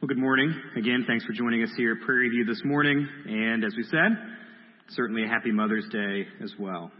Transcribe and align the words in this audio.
Well, 0.00 0.08
good 0.08 0.16
morning. 0.16 0.54
Again, 0.78 1.04
thanks 1.06 1.26
for 1.26 1.34
joining 1.34 1.62
us 1.62 1.68
here 1.76 1.92
at 1.92 2.06
Prairie 2.06 2.30
View 2.30 2.46
this 2.46 2.62
morning. 2.64 3.06
And 3.26 3.62
as 3.62 3.74
we 3.76 3.82
said, 3.82 4.16
certainly 4.92 5.24
a 5.24 5.28
happy 5.28 5.52
Mother's 5.52 5.86
Day 5.92 6.26
as 6.42 6.50
well. 6.58 6.90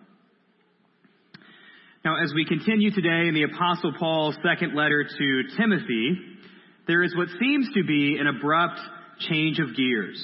Now, 2.04 2.22
as 2.22 2.34
we 2.34 2.44
continue 2.44 2.90
today 2.90 3.26
in 3.26 3.32
the 3.32 3.44
Apostle 3.44 3.94
Paul's 3.98 4.36
second 4.44 4.76
letter 4.76 5.02
to 5.04 5.42
Timothy, 5.56 6.18
there 6.86 7.02
is 7.02 7.16
what 7.16 7.28
seems 7.40 7.68
to 7.72 7.84
be 7.84 8.18
an 8.20 8.26
abrupt 8.26 8.78
change 9.30 9.60
of 9.60 9.74
gears. 9.74 10.22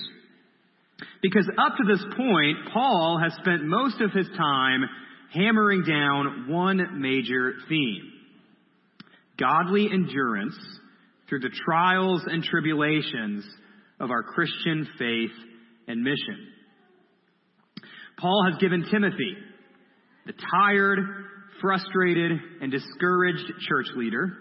Because 1.23 1.49
up 1.57 1.79
to 1.79 1.85
this 1.91 2.05
point, 2.15 2.59
Paul 2.75 3.19
has 3.25 3.33
spent 3.41 3.65
most 3.65 4.03
of 4.03 4.13
his 4.13 4.29
time 4.37 4.83
hammering 5.33 5.83
down 5.83 6.45
one 6.51 7.01
major 7.01 7.55
theme 7.71 8.13
godly 9.39 9.89
endurance 9.91 10.59
through 11.29 11.41
the 11.41 11.51
trials 11.65 12.23
and 12.27 12.43
tribulations 12.43 13.45
of 14.01 14.11
our 14.11 14.23
Christian 14.23 14.87
faith 14.99 15.31
and 15.89 16.03
mission. 16.03 16.49
Paul 18.19 18.49
has 18.51 18.61
given 18.61 18.87
Timothy, 18.91 19.37
the 20.27 20.33
tired, 20.51 20.99
frustrated, 21.61 22.33
and 22.61 22.71
discouraged 22.71 23.45
church 23.69 23.87
leader, 23.97 24.33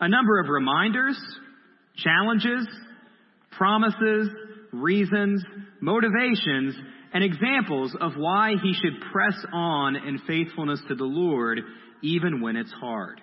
a 0.00 0.08
number 0.08 0.40
of 0.40 0.48
reminders, 0.48 1.18
challenges, 1.96 2.66
promises, 3.52 4.28
reasons, 4.72 5.44
motivations, 5.80 6.74
and 7.14 7.22
examples 7.22 7.94
of 8.00 8.12
why 8.16 8.54
he 8.62 8.72
should 8.72 9.00
press 9.12 9.36
on 9.52 9.96
in 9.96 10.18
faithfulness 10.26 10.80
to 10.88 10.94
the 10.94 11.04
Lord 11.04 11.60
even 12.02 12.40
when 12.40 12.56
it's 12.56 12.72
hard. 12.72 13.20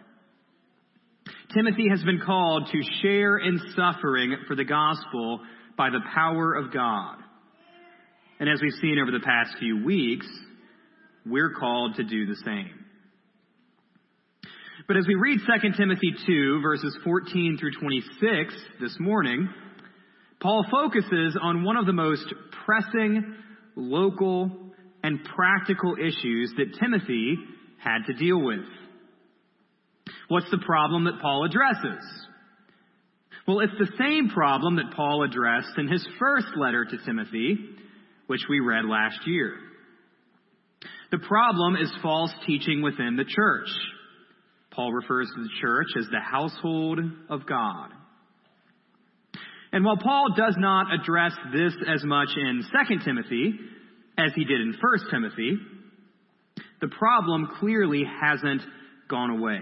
Timothy 1.53 1.88
has 1.89 2.03
been 2.03 2.21
called 2.23 2.70
to 2.71 2.81
share 3.02 3.38
in 3.38 3.59
suffering 3.76 4.38
for 4.48 4.55
the 4.55 4.63
gospel 4.63 5.39
by 5.75 5.89
the 5.89 6.02
power 6.13 6.53
of 6.53 6.72
God. 6.72 7.17
And 8.39 8.47
as 8.47 8.61
we've 8.61 8.80
seen 8.80 9.00
over 9.02 9.11
the 9.11 9.25
past 9.25 9.58
few 9.58 9.83
weeks, 9.83 10.28
we're 11.25 11.53
called 11.59 11.95
to 11.95 12.03
do 12.03 12.28
the 12.28 12.36
same. 12.45 12.86
But 14.88 14.97
as 14.97 15.08
we 15.08 15.16
read 15.16 15.39
2 15.39 15.72
Timothy 15.75 16.14
2, 16.25 16.61
verses 16.61 16.95
14 17.03 17.58
through 17.59 17.73
26 17.80 18.53
this 18.80 18.95
morning, 19.00 19.50
Paul 20.39 20.66
focuses 20.69 21.36
on 21.41 21.63
one 21.63 21.78
of 21.78 21.88
the 21.88 21.94
most 21.94 22.31
pressing, 22.63 23.36
local, 23.75 24.52
and 25.03 25.23
practical 25.36 25.95
issues 26.00 26.53
that 26.58 26.78
Timothy 26.80 27.38
had 27.80 28.06
to 28.06 28.13
deal 28.13 28.39
with. 28.39 28.66
What's 30.30 30.49
the 30.52 30.59
problem 30.59 31.05
that 31.05 31.19
Paul 31.22 31.44
addresses? 31.44 32.05
Well, 33.47 33.61
it's 33.61 33.73
the 33.80 33.91
same 33.97 34.30
problem 34.30 34.75
that 34.75 34.94
Paul 34.95 35.23
addressed 35.23 35.75
in 35.77 35.88
his 35.88 36.08
first 36.19 36.47
letter 36.55 36.85
to 36.85 36.97
Timothy, 37.03 37.58
which 38.27 38.41
we 38.47 38.59
read 38.59 38.85
last 38.85 39.25
year. 39.25 39.55
The 41.11 41.17
problem 41.17 41.75
is 41.75 41.91
false 42.03 42.31
teaching 42.45 42.83
within 42.83 43.16
the 43.16 43.25
church. 43.25 43.69
Paul 44.69 44.94
refers 44.94 45.27
to 45.35 45.41
the 45.41 45.50
church 45.59 45.88
as 45.97 46.05
the 46.11 46.19
household 46.19 47.00
of 47.27 47.47
God. 47.47 47.89
And 49.72 49.83
while 49.83 49.97
Paul 49.97 50.35
does 50.38 50.55
not 50.59 50.94
address 50.94 51.33
this 51.52 51.73
as 51.88 52.03
much 52.03 52.30
in 52.38 52.63
2 52.88 53.00
Timothy 53.03 53.53
as 54.16 54.31
he 54.35 54.44
did 54.44 54.61
in 54.61 54.75
1 54.80 55.00
Timothy, 55.09 55.57
the 56.81 56.88
problem 56.88 57.50
clearly 57.59 58.03
hasn't 58.22 58.61
gone 59.09 59.31
away. 59.31 59.61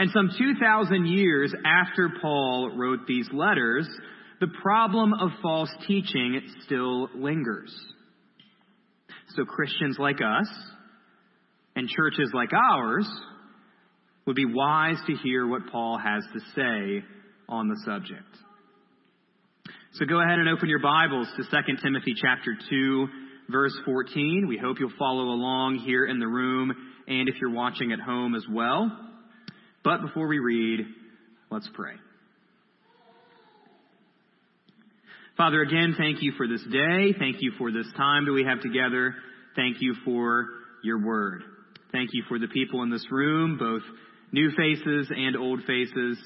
And 0.00 0.10
some 0.12 0.30
2,000 0.38 1.08
years 1.08 1.52
after 1.62 2.08
Paul 2.22 2.70
wrote 2.74 3.00
these 3.06 3.28
letters, 3.34 3.86
the 4.40 4.46
problem 4.62 5.12
of 5.12 5.28
false 5.42 5.68
teaching 5.86 6.40
still 6.64 7.10
lingers. 7.14 7.70
So 9.36 9.44
Christians 9.44 9.98
like 9.98 10.20
us 10.22 10.48
and 11.76 11.86
churches 11.86 12.30
like 12.32 12.48
ours 12.54 13.06
would 14.26 14.36
be 14.36 14.46
wise 14.46 14.96
to 15.06 15.14
hear 15.16 15.46
what 15.46 15.66
Paul 15.70 15.98
has 15.98 16.24
to 16.32 16.40
say 16.56 17.04
on 17.46 17.68
the 17.68 17.78
subject. 17.84 18.24
So 19.92 20.06
go 20.06 20.22
ahead 20.22 20.38
and 20.38 20.48
open 20.48 20.70
your 20.70 20.80
Bibles 20.80 21.28
to 21.36 21.42
2 21.42 21.76
Timothy 21.82 22.14
chapter 22.16 22.56
2 22.70 23.06
verse 23.50 23.78
14. 23.84 24.46
We 24.48 24.56
hope 24.56 24.78
you'll 24.80 24.92
follow 24.98 25.24
along 25.24 25.82
here 25.84 26.06
in 26.06 26.20
the 26.20 26.26
room 26.26 26.72
and 27.06 27.28
if 27.28 27.34
you're 27.38 27.52
watching 27.52 27.92
at 27.92 28.00
home 28.00 28.34
as 28.34 28.46
well. 28.50 29.08
But 29.82 30.02
before 30.02 30.26
we 30.26 30.38
read, 30.38 30.80
let's 31.50 31.68
pray. 31.74 31.94
Father, 35.36 35.62
again, 35.62 35.94
thank 35.96 36.18
you 36.20 36.32
for 36.36 36.46
this 36.46 36.62
day. 36.70 37.14
Thank 37.18 37.36
you 37.40 37.52
for 37.56 37.72
this 37.72 37.86
time 37.96 38.26
that 38.26 38.32
we 38.32 38.44
have 38.44 38.60
together. 38.60 39.14
Thank 39.56 39.78
you 39.80 39.94
for 40.04 40.46
your 40.84 41.02
word. 41.02 41.42
Thank 41.92 42.10
you 42.12 42.24
for 42.28 42.38
the 42.38 42.48
people 42.48 42.82
in 42.82 42.90
this 42.90 43.04
room, 43.10 43.56
both 43.58 43.82
new 44.32 44.50
faces 44.50 45.10
and 45.10 45.36
old 45.36 45.60
faces. 45.66 46.18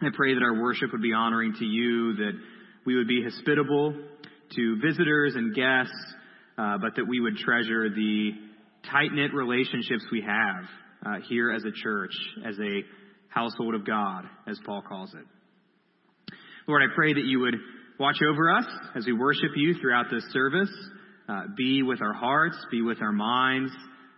I 0.00 0.08
pray 0.14 0.34
that 0.34 0.42
our 0.42 0.62
worship 0.62 0.92
would 0.92 1.02
be 1.02 1.12
honoring 1.12 1.54
to 1.58 1.64
you, 1.64 2.14
that 2.16 2.32
we 2.86 2.96
would 2.96 3.08
be 3.08 3.22
hospitable 3.22 3.94
to 4.54 4.80
visitors 4.80 5.34
and 5.34 5.54
guests, 5.54 5.92
uh, 6.56 6.78
but 6.80 6.94
that 6.96 7.06
we 7.08 7.20
would 7.20 7.36
treasure 7.36 7.90
the 7.90 8.30
tight 8.90 9.12
knit 9.12 9.34
relationships 9.34 10.04
we 10.12 10.22
have 10.22 10.64
uh, 11.04 11.16
here 11.28 11.50
as 11.50 11.64
a 11.64 11.72
church, 11.82 12.12
as 12.46 12.58
a 12.58 12.80
household 13.28 13.74
of 13.74 13.86
God, 13.86 14.24
as 14.46 14.58
Paul 14.64 14.82
calls 14.82 15.14
it. 15.14 15.24
Lord, 16.66 16.82
I 16.82 16.94
pray 16.94 17.12
that 17.12 17.24
you 17.24 17.40
would 17.40 17.56
watch 17.98 18.18
over 18.28 18.50
us 18.56 18.66
as 18.96 19.06
we 19.06 19.12
worship 19.12 19.50
you 19.56 19.74
throughout 19.80 20.06
this 20.10 20.24
service. 20.32 20.70
Uh, 21.28 21.42
be 21.56 21.82
with 21.82 22.00
our 22.02 22.12
hearts, 22.12 22.56
be 22.70 22.82
with 22.82 23.00
our 23.02 23.12
minds. 23.12 23.72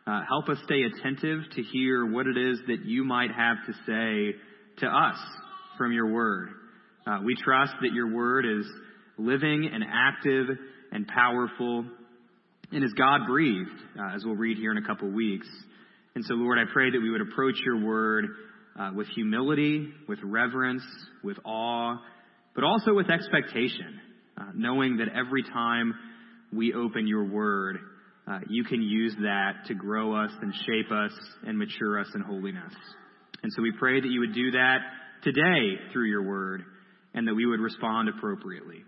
Uh, 0.06 0.21
help 0.28 0.48
us 0.48 0.59
stay 0.65 0.82
attentive 0.82 1.41
to 1.54 1.62
hear 1.62 2.10
what 2.10 2.26
it 2.26 2.37
is 2.37 2.59
that 2.66 2.84
you 2.84 3.04
might 3.04 3.31
have 3.31 3.56
to 3.66 3.72
say 3.87 4.38
to 4.78 4.87
us 4.87 5.16
from 5.78 5.92
your 5.92 6.10
word. 6.12 6.48
Uh, 7.06 7.19
we 7.25 7.34
trust 7.37 7.72
that 7.82 7.92
your 7.92 8.12
word 8.12 8.44
is 8.47 8.66
living 9.19 9.71
and 9.72 9.84
active 9.84 10.47
and 10.91 11.06
powerful 11.06 11.84
and 12.72 12.84
is 12.84 12.92
God 12.94 13.21
breathed, 13.26 13.71
uh, 13.98 14.15
as 14.15 14.25
we'll 14.25 14.34
read 14.34 14.56
here 14.56 14.72
in 14.72 14.78
a 14.78 14.87
couple 14.87 15.10
weeks. 15.10 15.47
And 16.14 16.24
so, 16.24 16.34
Lord, 16.34 16.58
I 16.58 16.70
pray 16.70 16.90
that 16.90 17.00
we 17.00 17.10
would 17.10 17.22
approach 17.22 17.56
your 17.64 17.80
word 17.84 18.26
uh, 18.78 18.90
with 18.94 19.08
humility, 19.08 19.88
with 20.08 20.18
reverence, 20.22 20.82
with 21.24 21.38
awe, 21.44 21.96
but 22.54 22.64
also 22.64 22.92
with 22.92 23.10
expectation, 23.10 24.00
uh, 24.38 24.44
knowing 24.54 24.98
that 24.98 25.08
every 25.08 25.42
time 25.42 25.94
we 26.52 26.74
open 26.74 27.06
your 27.06 27.24
word, 27.24 27.78
uh, 28.30 28.40
you 28.48 28.64
can 28.64 28.82
use 28.82 29.14
that 29.20 29.66
to 29.66 29.74
grow 29.74 30.14
us 30.14 30.30
and 30.42 30.52
shape 30.54 30.92
us 30.92 31.12
and 31.46 31.58
mature 31.58 31.98
us 31.98 32.08
in 32.14 32.20
holiness. 32.20 32.72
And 33.42 33.50
so 33.56 33.62
we 33.62 33.72
pray 33.78 34.00
that 34.00 34.08
you 34.08 34.20
would 34.20 34.34
do 34.34 34.52
that 34.52 34.78
today 35.22 35.92
through 35.92 36.08
your 36.08 36.22
word 36.22 36.62
and 37.14 37.26
that 37.26 37.34
we 37.34 37.46
would 37.46 37.60
respond 37.60 38.08
appropriately. 38.08 38.84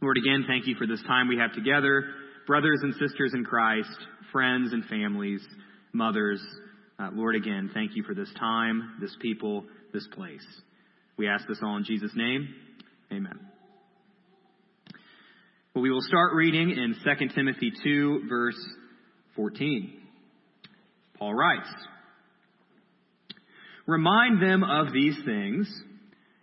Lord, 0.00 0.16
again, 0.16 0.44
thank 0.46 0.66
you 0.66 0.74
for 0.76 0.86
this 0.86 1.02
time 1.06 1.28
we 1.28 1.38
have 1.38 1.52
together, 1.52 2.04
brothers 2.46 2.80
and 2.82 2.94
sisters 2.94 3.32
in 3.34 3.44
Christ, 3.44 3.96
friends 4.32 4.72
and 4.72 4.84
families 4.86 5.40
mothers. 5.94 6.42
Uh, 6.98 7.10
Lord, 7.12 7.36
again, 7.36 7.70
thank 7.72 7.92
you 7.94 8.02
for 8.02 8.14
this 8.14 8.28
time, 8.38 8.98
this 9.00 9.16
people, 9.20 9.64
this 9.92 10.06
place. 10.14 10.44
We 11.16 11.28
ask 11.28 11.46
this 11.48 11.58
all 11.62 11.76
in 11.76 11.84
Jesus' 11.84 12.12
name. 12.14 12.48
Amen. 13.12 13.38
Well, 15.74 15.82
we 15.82 15.90
will 15.90 16.02
start 16.02 16.34
reading 16.34 16.70
in 16.70 16.94
2 17.02 17.28
Timothy 17.34 17.72
2, 17.82 18.24
verse 18.28 18.58
14. 19.36 19.92
Paul 21.18 21.34
writes, 21.34 21.68
Remind 23.86 24.42
them 24.42 24.64
of 24.64 24.92
these 24.92 25.16
things 25.24 25.68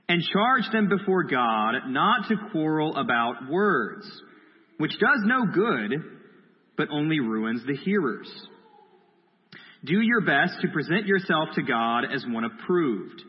and 0.07 0.21
charge 0.33 0.63
them 0.71 0.89
before 0.89 1.23
God 1.23 1.73
not 1.87 2.27
to 2.27 2.35
quarrel 2.51 2.95
about 2.97 3.49
words, 3.49 4.05
which 4.77 4.91
does 4.91 5.23
no 5.23 5.45
good, 5.45 5.91
but 6.77 6.89
only 6.91 7.19
ruins 7.19 7.61
the 7.65 7.75
hearers. 7.75 8.29
Do 9.83 9.99
your 9.99 10.21
best 10.21 10.61
to 10.61 10.67
present 10.67 11.07
yourself 11.07 11.49
to 11.55 11.63
God 11.63 12.05
as 12.13 12.23
one 12.27 12.43
approved, 12.43 13.21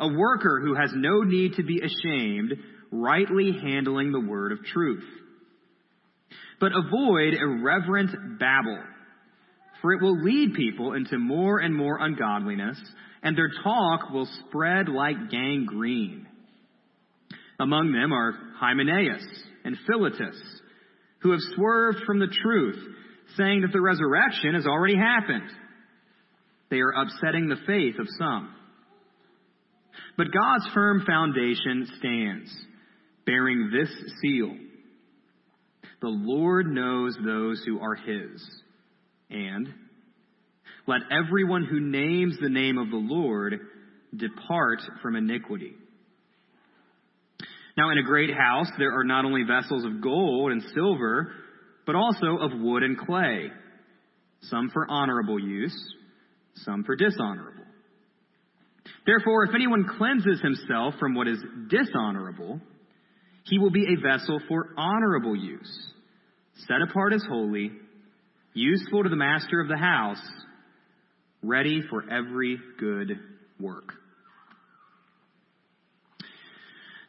a 0.00 0.08
worker 0.08 0.60
who 0.60 0.74
has 0.74 0.90
no 0.94 1.20
need 1.20 1.54
to 1.54 1.62
be 1.62 1.80
ashamed, 1.80 2.54
rightly 2.90 3.52
handling 3.62 4.10
the 4.10 4.20
word 4.20 4.52
of 4.52 4.64
truth. 4.64 5.04
But 6.58 6.72
avoid 6.72 7.34
irreverent 7.34 8.38
babble, 8.40 8.82
for 9.80 9.92
it 9.92 10.02
will 10.02 10.20
lead 10.20 10.54
people 10.54 10.94
into 10.94 11.18
more 11.18 11.60
and 11.60 11.74
more 11.74 11.98
ungodliness, 12.00 12.78
and 13.22 13.38
their 13.38 13.50
talk 13.62 14.10
will 14.10 14.28
spread 14.48 14.88
like 14.88 15.30
gangrene. 15.30 16.26
Among 17.60 17.92
them 17.92 18.12
are 18.12 18.34
Hymenaeus 18.56 19.24
and 19.64 19.76
Philetus, 19.86 20.36
who 21.20 21.30
have 21.30 21.40
swerved 21.54 21.98
from 22.04 22.18
the 22.18 22.34
truth, 22.42 22.78
saying 23.36 23.60
that 23.60 23.72
the 23.72 23.80
resurrection 23.80 24.54
has 24.54 24.66
already 24.66 24.96
happened. 24.96 25.50
They 26.74 26.80
are 26.80 26.90
upsetting 26.90 27.48
the 27.48 27.64
faith 27.68 28.00
of 28.00 28.08
some. 28.18 28.52
But 30.16 30.32
God's 30.32 30.66
firm 30.74 31.04
foundation 31.06 31.86
stands, 32.00 32.52
bearing 33.24 33.70
this 33.72 33.88
seal 34.20 34.56
The 36.02 36.08
Lord 36.08 36.66
knows 36.66 37.16
those 37.24 37.62
who 37.64 37.78
are 37.78 37.94
his. 37.94 38.44
And 39.30 39.68
let 40.88 41.02
everyone 41.12 41.64
who 41.64 41.78
names 41.78 42.38
the 42.40 42.48
name 42.48 42.78
of 42.78 42.90
the 42.90 42.96
Lord 42.96 43.54
depart 44.16 44.80
from 45.00 45.14
iniquity. 45.14 45.74
Now, 47.76 47.90
in 47.90 47.98
a 47.98 48.02
great 48.02 48.34
house, 48.34 48.68
there 48.78 48.98
are 48.98 49.04
not 49.04 49.24
only 49.24 49.44
vessels 49.44 49.84
of 49.84 50.02
gold 50.02 50.50
and 50.50 50.60
silver, 50.74 51.34
but 51.86 51.94
also 51.94 52.38
of 52.40 52.50
wood 52.52 52.82
and 52.82 52.98
clay, 52.98 53.52
some 54.50 54.70
for 54.70 54.90
honorable 54.90 55.38
use, 55.38 55.94
some 56.56 56.84
for 56.84 56.96
dishonorable. 56.96 57.64
Therefore, 59.06 59.44
if 59.44 59.54
anyone 59.54 59.86
cleanses 59.98 60.40
himself 60.40 60.94
from 60.98 61.14
what 61.14 61.28
is 61.28 61.38
dishonorable, 61.68 62.60
he 63.44 63.58
will 63.58 63.70
be 63.70 63.86
a 63.86 64.00
vessel 64.00 64.40
for 64.48 64.70
honorable 64.76 65.36
use, 65.36 65.92
set 66.66 66.80
apart 66.80 67.12
as 67.12 67.24
holy, 67.28 67.72
useful 68.54 69.02
to 69.02 69.08
the 69.08 69.16
master 69.16 69.60
of 69.60 69.68
the 69.68 69.76
house, 69.76 70.22
ready 71.42 71.82
for 71.90 72.02
every 72.10 72.58
good 72.78 73.18
work. 73.60 73.92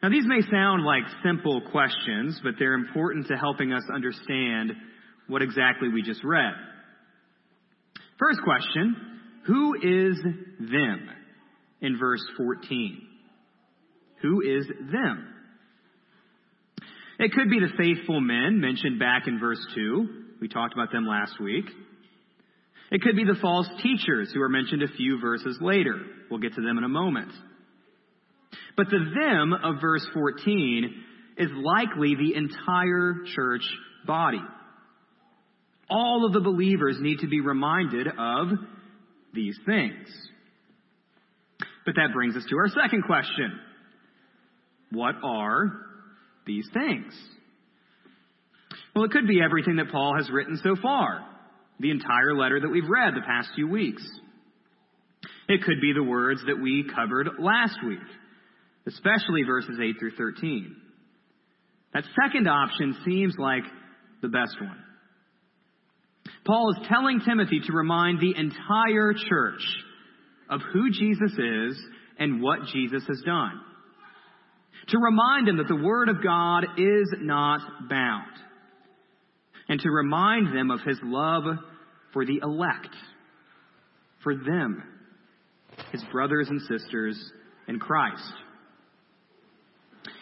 Now, 0.03 0.09
these 0.09 0.25
may 0.27 0.41
sound 0.51 0.83
like 0.83 1.03
simple 1.23 1.61
questions, 1.71 2.39
but 2.43 2.55
they're 2.59 2.73
important 2.73 3.27
to 3.27 3.37
helping 3.37 3.71
us 3.71 3.83
understand 3.93 4.73
what 5.27 5.41
exactly 5.41 5.89
we 5.89 6.03
just 6.03 6.23
read. 6.23 6.53
First 8.19 8.39
question 8.43 9.14
Who 9.45 9.75
is 9.75 10.17
them 10.59 11.09
in 11.81 11.97
verse 11.99 12.23
14? 12.37 13.01
Who 14.21 14.41
is 14.41 14.65
them? 14.91 15.27
It 17.19 17.31
could 17.31 17.49
be 17.49 17.59
the 17.59 17.77
faithful 17.77 18.19
men 18.19 18.59
mentioned 18.59 18.99
back 18.99 19.27
in 19.27 19.39
verse 19.39 19.63
2. 19.75 20.23
We 20.41 20.47
talked 20.47 20.73
about 20.73 20.91
them 20.91 21.07
last 21.07 21.39
week. 21.39 21.65
It 22.91 23.01
could 23.01 23.15
be 23.15 23.23
the 23.23 23.39
false 23.41 23.67
teachers 23.81 24.31
who 24.33 24.41
are 24.41 24.49
mentioned 24.49 24.83
a 24.83 24.87
few 24.87 25.19
verses 25.19 25.57
later. 25.61 26.01
We'll 26.29 26.39
get 26.39 26.55
to 26.55 26.61
them 26.61 26.77
in 26.77 26.83
a 26.83 26.89
moment. 26.89 27.31
But 28.75 28.87
the 28.89 28.99
them 28.99 29.53
of 29.53 29.81
verse 29.81 30.05
14 30.13 31.03
is 31.37 31.49
likely 31.53 32.15
the 32.15 32.35
entire 32.35 33.23
church 33.35 33.63
body. 34.05 34.41
All 35.89 36.25
of 36.25 36.33
the 36.33 36.41
believers 36.41 36.97
need 36.99 37.19
to 37.19 37.27
be 37.27 37.41
reminded 37.41 38.07
of 38.07 38.47
these 39.35 39.57
things. 39.65 40.07
But 41.85 41.95
that 41.95 42.13
brings 42.13 42.35
us 42.35 42.43
to 42.49 42.57
our 42.57 42.69
second 42.69 43.03
question. 43.03 43.59
What 44.91 45.15
are 45.23 45.71
these 46.47 46.67
things? 46.73 47.13
Well, 48.95 49.05
it 49.05 49.11
could 49.11 49.27
be 49.27 49.41
everything 49.43 49.75
that 49.75 49.91
Paul 49.91 50.15
has 50.17 50.29
written 50.31 50.59
so 50.63 50.75
far, 50.81 51.23
the 51.79 51.91
entire 51.91 52.33
letter 52.33 52.59
that 52.61 52.69
we've 52.69 52.89
read 52.89 53.13
the 53.13 53.25
past 53.25 53.49
few 53.55 53.67
weeks. 53.67 54.03
It 55.47 55.61
could 55.63 55.81
be 55.81 55.93
the 55.93 56.03
words 56.03 56.41
that 56.47 56.59
we 56.59 56.89
covered 56.95 57.27
last 57.39 57.77
week, 57.85 57.99
especially 58.87 59.43
verses 59.45 59.77
8 59.81 59.95
through 59.99 60.15
13. 60.15 60.75
That 61.93 62.03
second 62.23 62.47
option 62.47 62.97
seems 63.05 63.35
like 63.37 63.63
the 64.21 64.27
best 64.29 64.59
one. 64.59 64.84
Paul 66.45 66.71
is 66.71 66.87
telling 66.87 67.21
Timothy 67.21 67.59
to 67.59 67.73
remind 67.73 68.19
the 68.19 68.35
entire 68.37 69.13
church 69.13 69.61
of 70.49 70.61
who 70.73 70.91
Jesus 70.91 71.31
is 71.31 71.83
and 72.19 72.41
what 72.41 72.59
Jesus 72.71 73.03
has 73.07 73.21
done. 73.25 73.61
To 74.89 74.99
remind 74.99 75.47
them 75.47 75.57
that 75.57 75.67
the 75.67 75.75
Word 75.75 76.09
of 76.09 76.23
God 76.23 76.65
is 76.77 77.13
not 77.19 77.61
bound. 77.89 78.31
And 79.67 79.79
to 79.79 79.89
remind 79.89 80.55
them 80.55 80.69
of 80.69 80.81
His 80.81 80.99
love 81.03 81.43
for 82.13 82.25
the 82.25 82.39
elect, 82.43 82.95
for 84.23 84.35
them, 84.35 84.83
His 85.91 86.03
brothers 86.11 86.47
and 86.49 86.61
sisters 86.61 87.17
in 87.67 87.79
Christ. 87.79 88.21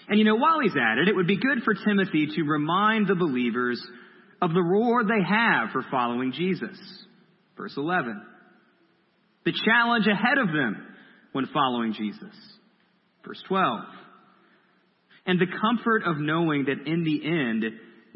And 0.07 0.19
you 0.19 0.25
know, 0.25 0.35
while 0.35 0.59
he's 0.61 0.75
at 0.75 0.97
it, 0.97 1.07
it 1.07 1.15
would 1.15 1.27
be 1.27 1.37
good 1.37 1.63
for 1.63 1.73
Timothy 1.73 2.27
to 2.35 2.43
remind 2.43 3.07
the 3.07 3.15
believers 3.15 3.81
of 4.43 4.53
the 4.53 4.61
reward 4.61 5.07
they 5.07 5.23
have 5.23 5.69
for 5.71 5.85
following 5.89 6.33
Jesus. 6.33 6.77
Verse 7.55 7.73
11. 7.77 8.21
The 9.45 9.53
challenge 9.65 10.05
ahead 10.05 10.37
of 10.37 10.47
them 10.47 10.85
when 11.31 11.45
following 11.53 11.93
Jesus. 11.93 12.35
Verse 13.25 13.41
12. 13.47 13.79
And 15.25 15.39
the 15.39 15.47
comfort 15.61 16.03
of 16.05 16.17
knowing 16.17 16.65
that 16.65 16.91
in 16.91 17.05
the 17.05 17.25
end, 17.25 17.63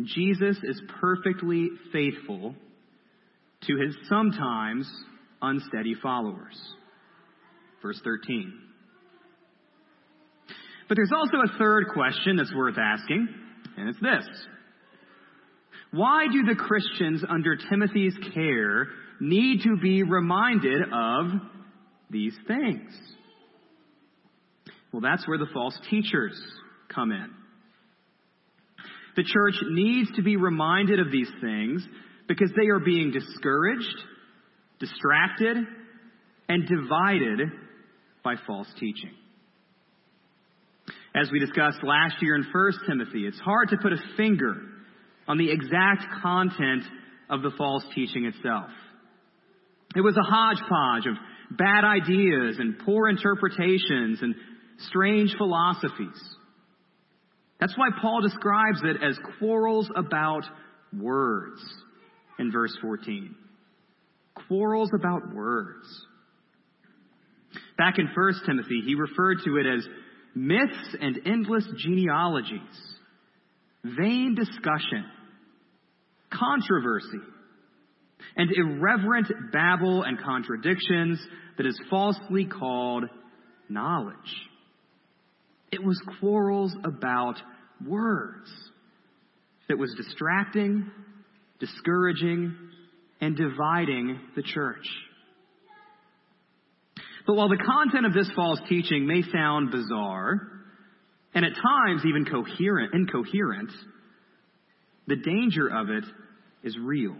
Jesus 0.05 0.57
is 0.63 0.81
perfectly 0.99 1.69
faithful 1.93 2.55
to 3.61 3.77
his 3.77 3.95
sometimes 4.09 4.85
unsteady 5.41 5.95
followers. 6.03 6.59
Verse 7.81 8.01
13. 8.03 8.51
But 10.89 10.95
there's 10.95 11.13
also 11.15 11.37
a 11.37 11.57
third 11.57 11.85
question 11.93 12.35
that's 12.35 12.53
worth 12.53 12.77
asking, 12.77 13.29
and 13.77 13.89
it's 13.89 13.99
this. 14.01 14.27
Why 15.91 16.25
do 16.31 16.43
the 16.43 16.55
Christians 16.55 17.23
under 17.27 17.55
Timothy's 17.55 18.15
care 18.33 18.87
need 19.19 19.61
to 19.63 19.77
be 19.77 20.03
reminded 20.03 20.81
of 20.91 21.25
these 22.09 22.35
things? 22.47 22.91
Well, 24.91 25.01
that's 25.01 25.27
where 25.27 25.37
the 25.37 25.47
false 25.53 25.77
teachers 25.89 26.39
come 26.93 27.11
in. 27.11 27.29
The 29.15 29.23
church 29.23 29.55
needs 29.71 30.09
to 30.15 30.21
be 30.21 30.37
reminded 30.37 30.99
of 30.99 31.11
these 31.11 31.29
things 31.41 31.83
because 32.27 32.51
they 32.55 32.67
are 32.67 32.79
being 32.79 33.11
discouraged, 33.11 33.97
distracted, 34.79 35.57
and 36.49 36.67
divided 36.67 37.49
by 38.23 38.35
false 38.45 38.67
teaching. 38.79 39.11
As 41.15 41.31
we 41.31 41.39
discussed 41.39 41.79
last 41.83 42.21
year 42.21 42.35
in 42.35 42.45
1 42.51 42.71
Timothy, 42.87 43.25
it's 43.25 43.39
hard 43.39 43.69
to 43.69 43.77
put 43.81 43.93
a 43.93 43.97
finger 44.15 44.55
on 45.27 45.37
the 45.37 45.51
exact 45.51 46.05
content 46.21 46.83
of 47.29 47.41
the 47.41 47.51
false 47.57 47.83
teaching 47.93 48.25
itself. 48.25 48.69
It 49.95 50.01
was 50.01 50.15
a 50.17 50.23
hodgepodge 50.23 51.05
of 51.07 51.57
bad 51.57 51.83
ideas 51.83 52.57
and 52.59 52.79
poor 52.85 53.09
interpretations 53.09 54.19
and 54.21 54.35
strange 54.89 55.33
philosophies. 55.37 56.35
That's 57.59 57.77
why 57.77 57.89
Paul 58.01 58.21
describes 58.21 58.81
it 58.83 58.97
as 59.03 59.17
quarrels 59.39 59.89
about 59.95 60.43
words 60.93 61.61
in 62.37 62.51
verse 62.51 62.75
14. 62.81 63.35
Quarrels 64.47 64.91
about 64.93 65.33
words. 65.33 65.87
Back 67.77 67.97
in 67.97 68.07
1 68.13 68.33
Timothy, 68.45 68.81
he 68.85 68.95
referred 68.95 69.37
to 69.45 69.57
it 69.57 69.65
as 69.65 69.87
myths 70.35 70.95
and 71.01 71.19
endless 71.25 71.65
genealogies, 71.77 72.61
vain 73.83 74.35
discussion, 74.35 75.05
controversy, 76.31 77.19
and 78.35 78.49
irreverent 78.55 79.27
babble 79.51 80.03
and 80.03 80.19
contradictions 80.19 81.19
that 81.57 81.65
is 81.65 81.79
falsely 81.89 82.45
called 82.45 83.05
knowledge. 83.69 84.15
It 85.71 85.83
was 85.83 86.01
quarrels 86.19 86.75
about 86.83 87.35
words 87.85 88.49
that 89.67 89.77
was 89.77 89.93
distracting, 89.97 90.89
discouraging, 91.59 92.55
and 93.19 93.35
dividing 93.35 94.19
the 94.35 94.43
church. 94.43 94.85
But 97.25 97.35
while 97.35 97.49
the 97.49 97.57
content 97.57 98.05
of 98.05 98.13
this 98.13 98.31
false 98.35 98.59
teaching 98.69 99.05
may 99.05 99.21
sound 99.33 99.71
bizarre, 99.71 100.47
and 101.33 101.43
at 101.43 101.51
times 101.51 102.03
even 102.07 102.25
coherent, 102.25 102.93
incoherent, 102.93 103.71
the 105.07 105.15
danger 105.15 105.67
of 105.67 105.89
it 105.89 106.03
is 106.63 106.77
real. 106.79 107.15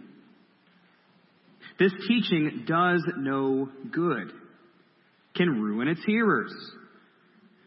This 1.79 1.91
teaching 2.07 2.65
does 2.67 3.03
no 3.17 3.69
good, 3.91 4.31
can 5.35 5.61
ruin 5.61 5.87
its 5.87 6.03
hearers, 6.05 6.53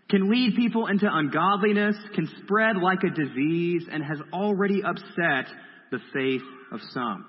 can 0.08 0.28
lead 0.30 0.56
people 0.56 0.88
into 0.88 1.08
ungodliness, 1.10 1.96
can 2.14 2.28
spread 2.42 2.76
like 2.76 2.98
a 3.04 3.10
disease, 3.10 3.86
and 3.90 4.02
has 4.02 4.18
already 4.32 4.82
upset 4.84 5.46
the 5.92 6.00
faith 6.12 6.42
of 6.72 6.80
some. 6.92 7.24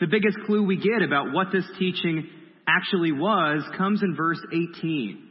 The 0.00 0.06
biggest 0.06 0.36
clue 0.46 0.62
we 0.62 0.76
get 0.76 1.02
about 1.02 1.32
what 1.32 1.48
this 1.52 1.64
teaching 1.78 2.28
actually 2.66 3.12
was 3.12 3.62
comes 3.76 4.02
in 4.02 4.14
verse 4.14 4.40
18. 4.52 5.28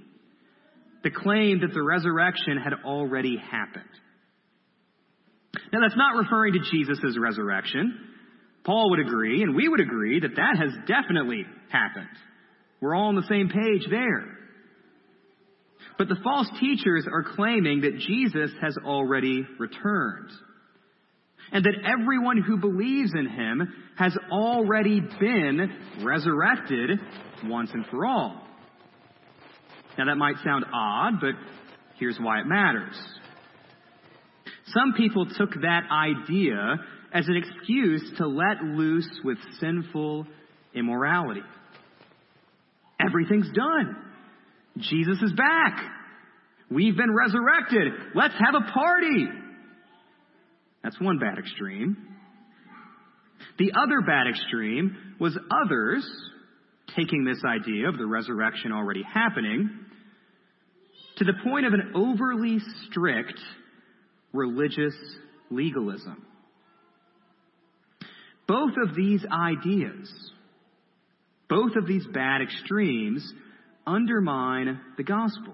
The 1.03 1.11
claim 1.11 1.61
that 1.61 1.73
the 1.73 1.83
resurrection 1.83 2.57
had 2.57 2.73
already 2.83 3.37
happened. 3.37 3.85
Now, 5.73 5.79
that's 5.81 5.97
not 5.97 6.17
referring 6.17 6.53
to 6.53 6.59
Jesus' 6.71 7.17
resurrection. 7.19 8.07
Paul 8.63 8.91
would 8.91 8.99
agree, 8.99 9.41
and 9.41 9.55
we 9.55 9.67
would 9.67 9.79
agree, 9.79 10.19
that 10.19 10.35
that 10.35 10.57
has 10.57 10.71
definitely 10.87 11.45
happened. 11.69 12.09
We're 12.81 12.95
all 12.95 13.09
on 13.09 13.15
the 13.15 13.27
same 13.27 13.49
page 13.49 13.87
there. 13.89 14.37
But 15.97 16.07
the 16.07 16.17
false 16.23 16.47
teachers 16.59 17.05
are 17.11 17.23
claiming 17.35 17.81
that 17.81 17.97
Jesus 17.99 18.51
has 18.61 18.77
already 18.85 19.45
returned. 19.57 20.29
And 21.51 21.65
that 21.65 21.73
everyone 21.83 22.41
who 22.41 22.57
believes 22.57 23.11
in 23.13 23.27
him 23.27 23.73
has 23.97 24.15
already 24.31 25.01
been 25.19 25.75
resurrected 26.03 26.99
once 27.45 27.71
and 27.73 27.85
for 27.87 28.05
all. 28.05 28.41
Now 29.97 30.05
that 30.05 30.15
might 30.15 30.35
sound 30.43 30.65
odd, 30.73 31.15
but 31.19 31.31
here's 31.97 32.17
why 32.19 32.39
it 32.39 32.45
matters. 32.45 32.95
Some 34.73 34.93
people 34.95 35.25
took 35.37 35.51
that 35.61 35.83
idea 35.91 36.75
as 37.13 37.27
an 37.27 37.35
excuse 37.35 38.03
to 38.17 38.27
let 38.27 38.63
loose 38.63 39.09
with 39.23 39.37
sinful 39.59 40.27
immorality. 40.73 41.41
Everything's 42.99 43.49
done. 43.53 43.95
Jesus 44.77 45.21
is 45.21 45.33
back. 45.33 45.81
We've 46.69 46.95
been 46.95 47.13
resurrected. 47.13 47.93
Let's 48.13 48.35
have 48.35 48.55
a 48.55 48.71
party. 48.71 49.27
That's 50.83 50.99
one 50.99 51.17
bad 51.17 51.39
extreme. 51.39 51.97
The 53.57 53.71
other 53.71 54.01
bad 54.05 54.27
extreme 54.29 55.15
was 55.19 55.37
others 55.65 56.07
taking 56.95 57.25
this 57.25 57.41
idea 57.45 57.89
of 57.89 57.97
the 57.97 58.05
resurrection 58.05 58.71
already 58.71 59.03
happening 59.03 59.69
to 61.17 61.25
the 61.25 61.33
point 61.43 61.65
of 61.65 61.73
an 61.73 61.91
overly 61.95 62.59
strict 62.85 63.39
religious 64.33 64.95
legalism. 65.49 66.25
Both 68.47 68.73
of 68.83 68.95
these 68.95 69.23
ideas, 69.31 70.11
both 71.49 71.75
of 71.75 71.87
these 71.87 72.05
bad 72.13 72.41
extremes, 72.41 73.31
undermine 73.85 74.79
the 74.97 75.03
gospel. 75.03 75.53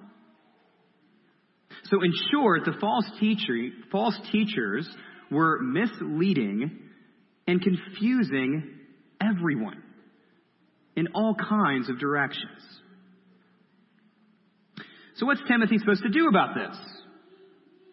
So, 1.85 2.01
in 2.01 2.11
short, 2.31 2.65
the 2.65 2.73
false, 2.79 3.05
teacher, 3.19 3.69
false 3.91 4.17
teachers 4.31 4.87
were 5.29 5.61
misleading 5.61 6.79
and 7.47 7.61
confusing 7.61 8.79
everyone 9.21 9.83
in 10.95 11.07
all 11.13 11.35
kinds 11.35 11.89
of 11.89 11.99
directions. 11.99 12.61
So, 15.17 15.25
what's 15.25 15.41
Timothy 15.47 15.77
supposed 15.77 16.03
to 16.03 16.09
do 16.09 16.27
about 16.27 16.55
this? 16.55 16.77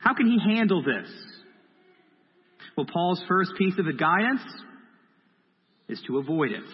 How 0.02 0.14
can 0.14 0.26
he 0.26 0.38
handle 0.38 0.82
this? 0.82 1.08
Well, 2.76 2.86
Paul's 2.92 3.22
first 3.28 3.52
piece 3.56 3.74
of 3.78 3.86
guidance 3.92 4.42
is 5.88 6.02
to 6.06 6.18
avoid 6.18 6.50
it. 6.50 6.64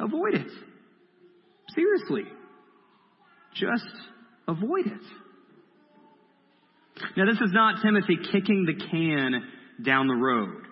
Avoid 0.00 0.34
it. 0.34 0.50
Seriously. 1.74 2.24
Just 3.54 3.84
avoid 4.48 4.86
it. 4.86 5.02
Now, 7.16 7.26
this 7.26 7.40
is 7.40 7.52
not 7.52 7.82
Timothy 7.82 8.16
kicking 8.32 8.66
the 8.66 8.84
can 8.90 9.42
down 9.84 10.08
the 10.08 10.14
road. 10.14 10.62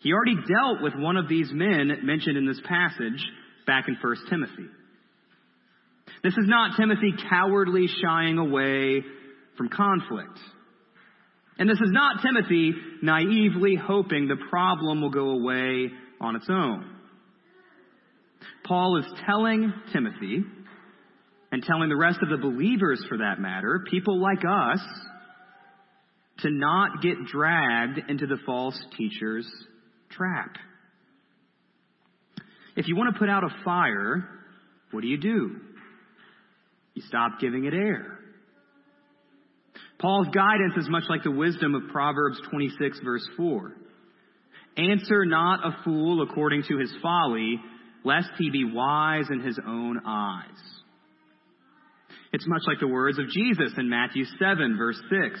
He 0.00 0.12
already 0.12 0.36
dealt 0.36 0.82
with 0.82 0.94
one 0.96 1.16
of 1.16 1.28
these 1.28 1.50
men 1.52 1.90
mentioned 2.04 2.36
in 2.36 2.46
this 2.46 2.60
passage 2.66 3.22
back 3.66 3.86
in 3.88 3.96
1 4.00 4.16
Timothy. 4.30 4.66
This 6.22 6.32
is 6.32 6.46
not 6.46 6.76
Timothy 6.78 7.12
cowardly 7.28 7.86
shying 8.02 8.38
away 8.38 9.02
from 9.60 9.68
conflict. 9.68 10.38
And 11.58 11.68
this 11.68 11.76
is 11.76 11.90
not 11.90 12.22
Timothy 12.22 12.72
naively 13.02 13.76
hoping 13.76 14.26
the 14.26 14.38
problem 14.48 15.02
will 15.02 15.10
go 15.10 15.32
away 15.32 15.90
on 16.18 16.34
its 16.34 16.46
own. 16.48 16.96
Paul 18.64 18.96
is 18.96 19.04
telling 19.26 19.70
Timothy, 19.92 20.44
and 21.52 21.62
telling 21.62 21.90
the 21.90 21.96
rest 21.96 22.20
of 22.22 22.30
the 22.30 22.38
believers 22.38 23.04
for 23.06 23.18
that 23.18 23.38
matter, 23.38 23.84
people 23.90 24.18
like 24.18 24.44
us, 24.48 24.80
to 26.38 26.50
not 26.50 27.02
get 27.02 27.16
dragged 27.30 28.00
into 28.08 28.26
the 28.26 28.38
false 28.46 28.80
teacher's 28.96 29.46
trap. 30.10 30.56
If 32.76 32.88
you 32.88 32.96
want 32.96 33.12
to 33.12 33.18
put 33.18 33.28
out 33.28 33.44
a 33.44 33.50
fire, 33.62 34.26
what 34.90 35.02
do 35.02 35.08
you 35.08 35.18
do? 35.18 35.56
You 36.94 37.02
stop 37.06 37.40
giving 37.42 37.66
it 37.66 37.74
air. 37.74 38.19
Paul's 40.00 40.28
guidance 40.28 40.74
is 40.76 40.88
much 40.88 41.04
like 41.08 41.22
the 41.22 41.30
wisdom 41.30 41.74
of 41.74 41.90
Proverbs 41.92 42.38
26 42.50 43.00
verse 43.04 43.28
4. 43.36 43.72
Answer 44.76 45.24
not 45.26 45.66
a 45.66 45.76
fool 45.84 46.22
according 46.22 46.62
to 46.68 46.78
his 46.78 46.92
folly, 47.02 47.60
lest 48.04 48.30
he 48.38 48.50
be 48.50 48.64
wise 48.64 49.26
in 49.30 49.40
his 49.40 49.58
own 49.66 50.00
eyes. 50.06 50.46
It's 52.32 52.46
much 52.46 52.62
like 52.66 52.78
the 52.80 52.86
words 52.86 53.18
of 53.18 53.28
Jesus 53.28 53.72
in 53.76 53.90
Matthew 53.90 54.24
7 54.38 54.76
verse 54.78 55.00
6. 55.10 55.40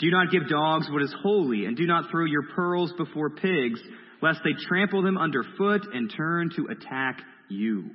Do 0.00 0.10
not 0.10 0.30
give 0.30 0.48
dogs 0.48 0.88
what 0.90 1.02
is 1.02 1.14
holy, 1.22 1.66
and 1.66 1.76
do 1.76 1.86
not 1.86 2.10
throw 2.10 2.24
your 2.24 2.44
pearls 2.54 2.92
before 2.96 3.30
pigs, 3.30 3.80
lest 4.22 4.40
they 4.44 4.52
trample 4.66 5.02
them 5.02 5.18
underfoot 5.18 5.82
and 5.92 6.12
turn 6.14 6.50
to 6.56 6.68
attack 6.70 7.20
you. 7.48 7.90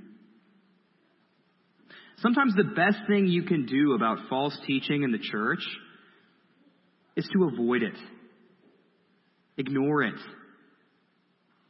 Sometimes 2.18 2.54
the 2.56 2.64
best 2.64 2.98
thing 3.08 3.28
you 3.28 3.44
can 3.44 3.66
do 3.66 3.94
about 3.94 4.30
false 4.30 4.58
teaching 4.66 5.04
in 5.04 5.12
the 5.12 5.20
church 5.20 5.64
is 7.16 7.28
to 7.34 7.50
avoid 7.54 7.84
it. 7.84 7.98
Ignore 9.58 10.04
it. 10.04 10.20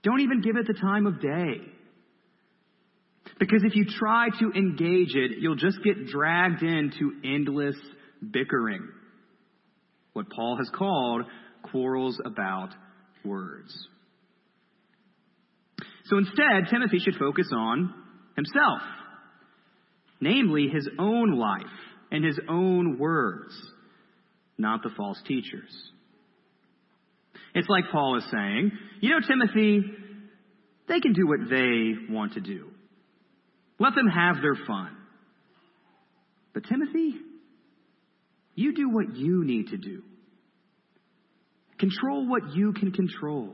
Don't 0.04 0.22
even 0.22 0.42
give 0.42 0.56
it 0.56 0.68
the 0.68 0.80
time 0.80 1.08
of 1.08 1.20
day. 1.20 1.62
Because 3.40 3.64
if 3.64 3.76
you 3.76 3.86
try 3.86 4.28
to 4.40 4.52
engage 4.52 5.16
it, 5.16 5.40
you'll 5.40 5.56
just 5.56 5.80
get 5.84 6.08
dragged 6.08 6.62
into 6.62 7.12
endless 7.24 7.76
bickering. 8.32 8.88
What 10.14 10.30
Paul 10.30 10.58
has 10.58 10.70
called 10.70 11.24
quarrels 11.64 12.22
about 12.24 12.70
words. 13.24 13.76
So 16.06 16.18
instead, 16.20 16.70
Timothy 16.70 17.00
should 17.00 17.16
focus 17.16 17.50
on 17.52 17.94
himself 18.36 18.82
namely 20.26 20.68
his 20.74 20.90
own 20.98 21.38
life 21.38 21.62
and 22.12 22.26
his 22.26 22.40
own 22.50 22.98
words, 22.98 23.54
not 24.58 24.82
the 24.82 24.90
false 24.98 25.22
teachers. 25.28 25.70
It's 27.54 27.70
like 27.70 27.84
Paul 27.92 28.18
is 28.18 28.26
saying, 28.32 28.72
you 29.02 29.12
know, 29.12 29.20
Timothy, 29.26 29.84
they 30.88 31.00
can 31.00 31.14
do 31.14 31.28
what 31.28 31.50
they 31.50 32.14
want 32.14 32.34
to 32.34 32.42
do. 32.42 32.72
Let 33.80 33.94
them 33.94 34.08
have 34.08 34.38
their 34.42 34.56
fun. 34.66 34.98
But 36.56 36.64
Timothy, 36.68 37.16
you 38.56 38.74
do 38.74 38.90
what 38.90 39.16
you 39.16 39.46
need 39.46 39.68
to 39.68 39.78
do. 39.78 40.02
Control 41.78 42.28
what 42.28 42.56
you 42.56 42.74
can 42.74 42.92
control. 42.92 43.54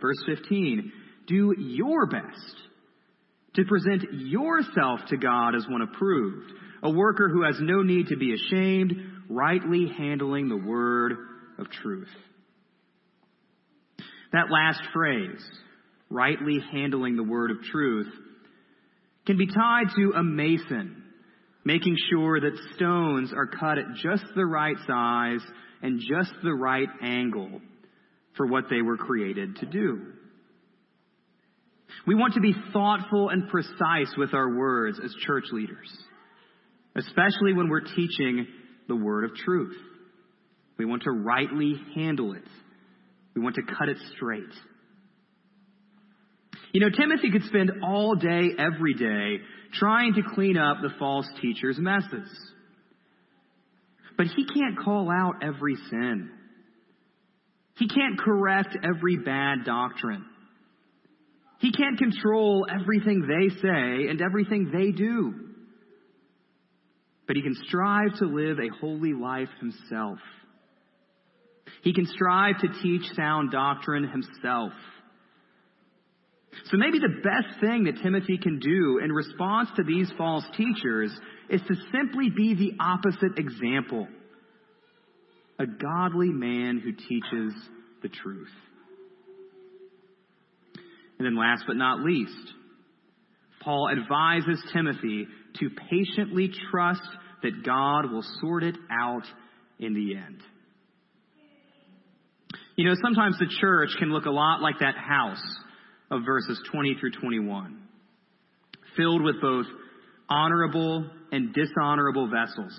Verse 0.00 0.22
15, 0.26 0.92
do 1.26 1.54
your 1.58 2.06
best 2.06 2.54
to 3.56 3.64
present 3.64 4.04
yourself 4.12 5.00
to 5.08 5.16
God 5.16 5.54
as 5.54 5.66
one 5.68 5.82
approved, 5.82 6.52
a 6.82 6.90
worker 6.90 7.28
who 7.28 7.42
has 7.42 7.56
no 7.58 7.82
need 7.82 8.08
to 8.08 8.16
be 8.16 8.34
ashamed, 8.34 8.92
rightly 9.28 9.90
handling 9.98 10.48
the 10.48 10.56
word 10.56 11.14
of 11.58 11.70
truth. 11.70 12.08
That 14.32 14.50
last 14.50 14.80
phrase, 14.92 15.42
rightly 16.10 16.58
handling 16.70 17.16
the 17.16 17.22
word 17.22 17.50
of 17.50 17.62
truth, 17.62 18.12
can 19.26 19.38
be 19.38 19.46
tied 19.46 19.86
to 19.96 20.12
a 20.16 20.22
mason, 20.22 21.02
making 21.64 21.96
sure 22.10 22.38
that 22.38 22.74
stones 22.74 23.32
are 23.32 23.46
cut 23.46 23.78
at 23.78 23.94
just 24.02 24.24
the 24.36 24.44
right 24.44 24.76
size 24.86 25.40
and 25.82 26.00
just 26.00 26.32
the 26.42 26.52
right 26.52 26.88
angle 27.02 27.60
for 28.36 28.46
what 28.46 28.64
they 28.68 28.82
were 28.82 28.98
created 28.98 29.56
to 29.56 29.66
do. 29.66 30.12
We 32.06 32.14
want 32.14 32.34
to 32.34 32.40
be 32.40 32.54
thoughtful 32.72 33.28
and 33.30 33.48
precise 33.48 34.14
with 34.16 34.34
our 34.34 34.56
words 34.56 35.00
as 35.02 35.12
church 35.26 35.44
leaders, 35.52 35.90
especially 36.96 37.52
when 37.54 37.68
we're 37.68 37.80
teaching 37.80 38.46
the 38.88 38.96
word 38.96 39.24
of 39.24 39.36
truth. 39.36 39.76
We 40.78 40.84
want 40.84 41.02
to 41.04 41.10
rightly 41.10 41.74
handle 41.94 42.34
it. 42.34 42.44
We 43.34 43.42
want 43.42 43.56
to 43.56 43.62
cut 43.62 43.88
it 43.88 43.98
straight. 44.14 44.44
You 46.72 46.80
know, 46.80 46.90
Timothy 46.90 47.30
could 47.30 47.44
spend 47.44 47.72
all 47.82 48.14
day, 48.14 48.50
every 48.58 48.94
day, 48.94 49.42
trying 49.72 50.14
to 50.14 50.22
clean 50.34 50.56
up 50.56 50.78
the 50.82 50.90
false 50.98 51.26
teacher's 51.40 51.78
messes. 51.78 52.28
But 54.16 54.26
he 54.26 54.46
can't 54.46 54.78
call 54.82 55.10
out 55.10 55.42
every 55.42 55.76
sin. 55.90 56.30
He 57.78 57.88
can't 57.88 58.18
correct 58.18 58.76
every 58.82 59.16
bad 59.18 59.64
doctrine. 59.64 60.24
He 61.58 61.72
can't 61.72 61.98
control 61.98 62.66
everything 62.68 63.22
they 63.22 63.54
say 63.56 64.10
and 64.10 64.20
everything 64.20 64.70
they 64.72 64.90
do. 64.92 65.34
But 67.26 67.36
he 67.36 67.42
can 67.42 67.56
strive 67.66 68.18
to 68.18 68.26
live 68.26 68.58
a 68.58 68.68
holy 68.80 69.14
life 69.14 69.48
himself. 69.58 70.18
He 71.82 71.92
can 71.92 72.06
strive 72.06 72.58
to 72.60 72.68
teach 72.82 73.02
sound 73.16 73.50
doctrine 73.50 74.08
himself. 74.08 74.72
So 76.70 76.76
maybe 76.76 76.98
the 76.98 77.20
best 77.22 77.60
thing 77.60 77.84
that 77.84 78.02
Timothy 78.02 78.38
can 78.38 78.58
do 78.58 78.98
in 79.02 79.12
response 79.12 79.68
to 79.76 79.84
these 79.84 80.10
false 80.16 80.44
teachers 80.56 81.12
is 81.50 81.60
to 81.62 81.74
simply 81.92 82.30
be 82.30 82.54
the 82.54 82.72
opposite 82.82 83.38
example. 83.38 84.08
A 85.58 85.66
godly 85.66 86.30
man 86.30 86.80
who 86.82 86.92
teaches 86.92 87.54
the 88.02 88.08
truth. 88.08 88.48
And 91.18 91.26
then 91.26 91.36
last 91.36 91.64
but 91.66 91.76
not 91.76 92.00
least, 92.00 92.52
Paul 93.62 93.90
advises 93.90 94.62
Timothy 94.72 95.26
to 95.60 95.70
patiently 95.90 96.50
trust 96.70 97.00
that 97.42 97.64
God 97.64 98.10
will 98.10 98.24
sort 98.40 98.62
it 98.62 98.76
out 98.90 99.24
in 99.78 99.94
the 99.94 100.16
end. 100.16 100.42
You 102.76 102.88
know, 102.88 102.94
sometimes 103.02 103.38
the 103.38 103.52
church 103.60 103.90
can 103.98 104.12
look 104.12 104.26
a 104.26 104.30
lot 104.30 104.60
like 104.60 104.80
that 104.80 104.96
house 104.96 105.42
of 106.10 106.22
verses 106.24 106.60
20 106.70 106.96
through 107.00 107.12
21, 107.12 107.82
filled 108.96 109.22
with 109.22 109.40
both 109.40 109.66
honorable 110.28 111.10
and 111.32 111.54
dishonorable 111.54 112.28
vessels, 112.28 112.72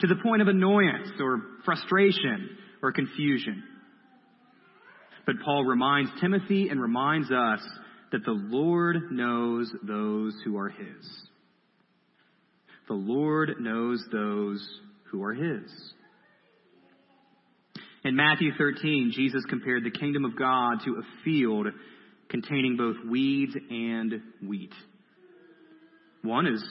to 0.00 0.06
the 0.06 0.16
point 0.22 0.42
of 0.42 0.48
annoyance 0.48 1.08
or 1.20 1.42
frustration 1.64 2.50
or 2.82 2.92
confusion. 2.92 3.64
But 5.26 5.36
Paul 5.44 5.64
reminds 5.64 6.10
Timothy 6.20 6.68
and 6.68 6.80
reminds 6.80 7.30
us 7.30 7.60
that 8.10 8.24
the 8.24 8.32
Lord 8.32 8.96
knows 9.10 9.72
those 9.82 10.34
who 10.44 10.58
are 10.58 10.68
his. 10.68 11.28
The 12.88 12.94
Lord 12.94 13.54
knows 13.60 14.04
those 14.12 14.66
who 15.10 15.22
are 15.22 15.32
his. 15.32 15.70
In 18.04 18.16
Matthew 18.16 18.50
13, 18.58 19.12
Jesus 19.14 19.44
compared 19.48 19.84
the 19.84 19.90
kingdom 19.90 20.24
of 20.24 20.36
God 20.36 20.78
to 20.84 20.96
a 20.96 21.24
field 21.24 21.68
containing 22.28 22.76
both 22.76 22.96
weeds 23.08 23.52
and 23.70 24.14
wheat. 24.46 24.72
One 26.22 26.46
is 26.46 26.62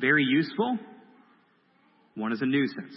very 0.00 0.24
useful, 0.24 0.78
one 2.14 2.32
is 2.32 2.40
a 2.40 2.46
nuisance. 2.46 2.94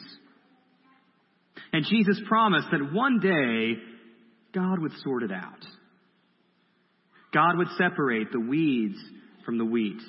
And 1.74 1.86
Jesus 1.90 2.20
promised 2.28 2.68
that 2.72 2.94
one 2.94 3.20
day 3.20 3.74
God 4.55 4.79
would 4.79 4.93
sort 5.03 5.24
it 5.24 5.31
out. 5.31 5.65
God 7.33 7.57
would 7.57 7.67
separate 7.77 8.31
the 8.31 8.39
weeds 8.39 8.97
from 9.45 9.57
the 9.57 9.65
wheat, 9.65 10.01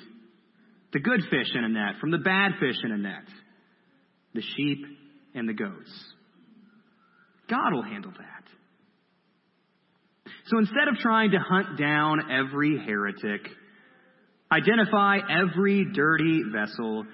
the 0.93 0.99
good 0.99 1.19
fish 1.29 1.51
in 1.53 1.63
a 1.65 1.69
net 1.69 1.95
from 1.99 2.11
the 2.11 2.17
bad 2.17 2.53
fish 2.59 2.77
in 2.83 2.91
a 2.91 2.97
net, 2.97 3.27
the 4.33 4.41
sheep 4.41 4.85
and 5.35 5.47
the 5.47 5.53
goats. 5.53 5.91
God 7.49 7.73
will 7.73 7.83
handle 7.83 8.11
that. 8.11 8.43
So 10.47 10.59
instead 10.59 10.87
of 10.89 10.95
trying 10.99 11.31
to 11.31 11.39
hunt 11.39 11.77
down 11.77 12.31
every 12.31 12.77
heretic, 12.77 13.41
identify 14.49 15.17
every 15.29 15.85
dirty 15.93 16.43
vessel, 16.53 17.05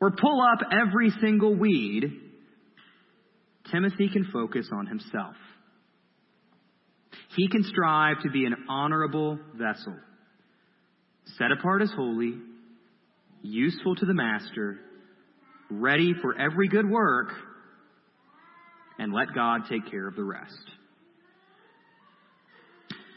or 0.00 0.10
pull 0.10 0.40
up 0.40 0.66
every 0.72 1.10
single 1.20 1.54
weed, 1.54 2.04
Timothy 3.70 4.08
can 4.08 4.24
focus 4.32 4.68
on 4.72 4.86
himself. 4.86 5.36
He 7.36 7.48
can 7.48 7.64
strive 7.64 8.20
to 8.22 8.30
be 8.30 8.44
an 8.44 8.54
honorable 8.68 9.38
vessel, 9.54 9.96
set 11.38 11.50
apart 11.50 11.80
as 11.82 11.90
holy, 11.96 12.34
useful 13.42 13.94
to 13.96 14.06
the 14.06 14.12
master, 14.12 14.78
ready 15.70 16.12
for 16.20 16.38
every 16.38 16.68
good 16.68 16.88
work, 16.88 17.28
and 18.98 19.12
let 19.12 19.28
God 19.34 19.62
take 19.70 19.90
care 19.90 20.06
of 20.06 20.14
the 20.14 20.24
rest. 20.24 20.52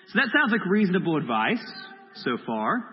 So 0.07 0.13
that 0.15 0.29
sounds 0.33 0.51
like 0.51 0.65
reasonable 0.65 1.17
advice 1.17 1.65
so 2.23 2.37
far. 2.45 2.85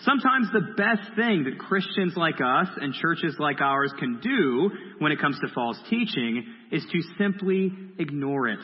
Sometimes 0.00 0.48
the 0.52 0.74
best 0.76 1.14
thing 1.14 1.44
that 1.44 1.58
Christians 1.60 2.14
like 2.16 2.40
us 2.44 2.66
and 2.80 2.92
churches 2.92 3.36
like 3.38 3.60
ours 3.60 3.92
can 4.00 4.18
do 4.20 4.70
when 4.98 5.12
it 5.12 5.20
comes 5.20 5.38
to 5.38 5.54
false 5.54 5.78
teaching 5.88 6.44
is 6.72 6.84
to 6.90 7.02
simply 7.18 7.70
ignore 8.00 8.48
it 8.48 8.58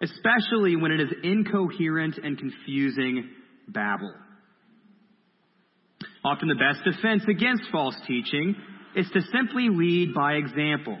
especially 0.00 0.76
when 0.76 0.92
it 0.92 1.00
is 1.00 1.12
incoherent 1.22 2.18
and 2.22 2.38
confusing 2.38 3.30
babble. 3.68 4.14
Often 6.24 6.48
the 6.48 6.54
best 6.54 6.84
defense 6.84 7.22
against 7.28 7.64
false 7.70 7.96
teaching 8.06 8.54
is 8.94 9.06
to 9.12 9.20
simply 9.32 9.68
lead 9.70 10.14
by 10.14 10.34
example. 10.34 10.98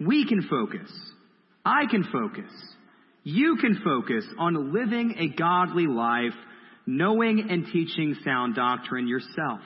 We 0.00 0.26
can 0.26 0.42
focus. 0.48 0.90
I 1.64 1.86
can 1.90 2.04
focus. 2.04 2.50
You 3.24 3.56
can 3.60 3.80
focus 3.84 4.24
on 4.38 4.72
living 4.72 5.14
a 5.18 5.28
godly 5.28 5.86
life, 5.86 6.36
knowing 6.86 7.48
and 7.50 7.66
teaching 7.66 8.16
sound 8.24 8.54
doctrine 8.54 9.08
yourself. 9.08 9.60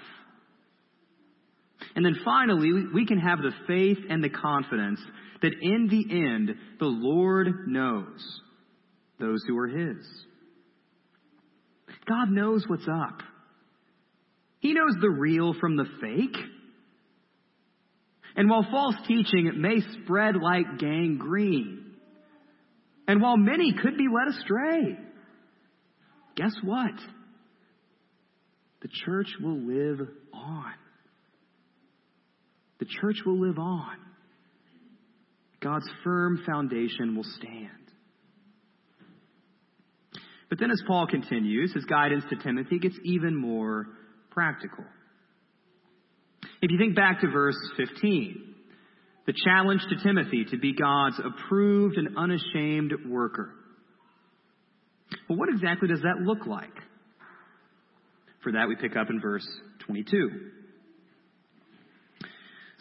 And 1.95 2.05
then 2.05 2.17
finally, 2.25 2.71
we 2.93 3.07
can 3.07 3.19
have 3.19 3.39
the 3.39 3.53
faith 3.67 3.99
and 4.09 4.23
the 4.23 4.31
confidence 4.31 5.01
that 5.43 5.53
in 5.61 5.89
the 5.89 6.15
end, 6.15 6.51
the 6.79 6.87
Lord 6.87 7.49
knows 7.67 8.41
those 9.19 9.43
who 9.47 9.59
are 9.59 9.69
His. 9.69 9.97
God 12.07 12.31
knows 12.31 12.65
what's 12.67 12.89
up. 12.89 13.21
He 14.61 14.73
knows 14.73 14.95
the 15.01 15.11
real 15.11 15.55
from 15.61 15.77
the 15.77 15.87
fake. 16.01 16.37
And 18.37 18.49
while 18.49 18.67
false 18.71 18.95
teaching 19.07 19.53
may 19.57 19.81
spread 20.03 20.37
like 20.37 20.79
gangrene, 20.79 21.93
and 23.07 23.21
while 23.21 23.37
many 23.37 23.75
could 23.75 23.99
be 23.99 24.07
led 24.07 24.35
astray, 24.35 24.99
guess 26.37 26.55
what? 26.63 26.95
The 28.81 28.89
church 29.05 29.29
will 29.41 29.59
live 29.59 30.09
on. 30.33 30.73
The 32.83 32.89
church 33.01 33.19
will 33.25 33.39
live 33.39 33.61
on. 33.61 33.95
God's 35.61 35.89
firm 36.03 36.43
foundation 36.45 37.15
will 37.15 37.23
stand. 37.23 37.69
But 40.51 40.59
then, 40.59 40.73
as 40.73 40.83
Paul 40.89 41.07
continues, 41.07 41.73
his 41.73 41.85
guidance 41.85 42.25
to 42.31 42.37
Timothy 42.43 42.81
gets 42.81 42.97
even 43.05 43.37
more 43.37 43.87
practical. 44.33 44.83
If 46.61 46.73
you 46.73 46.77
think 46.77 46.97
back 46.97 47.21
to 47.21 47.31
verse 47.31 47.55
15, 47.77 48.53
the 49.29 49.35
challenge 49.45 49.83
to 49.89 50.03
Timothy 50.03 50.45
to 50.51 50.59
be 50.59 50.75
God's 50.75 51.21
approved 51.21 51.99
and 51.99 52.19
unashamed 52.19 52.95
worker. 53.09 53.55
Well, 55.29 55.39
what 55.39 55.51
exactly 55.51 55.87
does 55.87 56.03
that 56.03 56.21
look 56.21 56.49
like? 56.49 56.75
For 58.43 58.51
that, 58.51 58.67
we 58.67 58.75
pick 58.75 58.97
up 58.97 59.09
in 59.09 59.21
verse 59.21 59.47
22. 59.87 60.62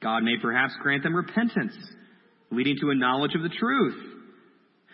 God 0.00 0.22
may 0.22 0.36
perhaps 0.40 0.74
grant 0.82 1.02
them 1.02 1.14
repentance 1.14 1.76
leading 2.50 2.76
to 2.80 2.90
a 2.90 2.94
knowledge 2.94 3.34
of 3.34 3.42
the 3.42 3.48
truth. 3.48 4.12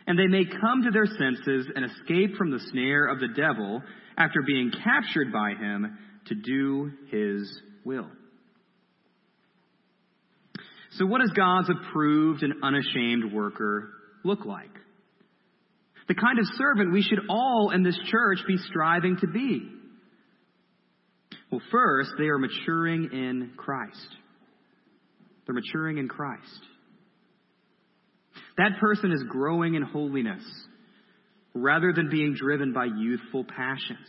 And 0.06 0.18
they 0.18 0.26
may 0.26 0.44
come 0.44 0.82
to 0.82 0.90
their 0.90 1.06
senses 1.06 1.68
and 1.74 1.84
escape 1.84 2.36
from 2.36 2.50
the 2.50 2.60
snare 2.70 3.06
of 3.06 3.20
the 3.20 3.28
devil 3.28 3.82
after 4.16 4.40
being 4.46 4.72
captured 4.82 5.32
by 5.32 5.50
him 5.50 5.98
to 6.26 6.34
do 6.34 6.90
his 7.10 7.60
will. 7.84 8.08
So, 10.98 11.06
what 11.06 11.20
does 11.20 11.30
God's 11.30 11.70
approved 11.70 12.42
and 12.42 12.54
unashamed 12.62 13.32
worker 13.32 13.90
look 14.24 14.44
like? 14.44 14.70
The 16.08 16.14
kind 16.14 16.38
of 16.38 16.44
servant 16.58 16.92
we 16.92 17.02
should 17.02 17.20
all 17.30 17.70
in 17.72 17.82
this 17.82 17.98
church 18.10 18.40
be 18.46 18.58
striving 18.58 19.16
to 19.18 19.26
be. 19.26 19.70
Well, 21.50 21.62
first, 21.70 22.10
they 22.18 22.24
are 22.24 22.38
maturing 22.38 23.10
in 23.12 23.52
Christ. 23.56 24.08
They're 25.46 25.54
maturing 25.54 25.98
in 25.98 26.08
Christ. 26.08 26.66
That 28.58 28.78
person 28.80 29.12
is 29.12 29.22
growing 29.28 29.74
in 29.74 29.82
holiness 29.82 30.42
rather 31.54 31.92
than 31.92 32.10
being 32.10 32.34
driven 32.34 32.72
by 32.72 32.86
youthful 32.86 33.44
passions. 33.44 34.06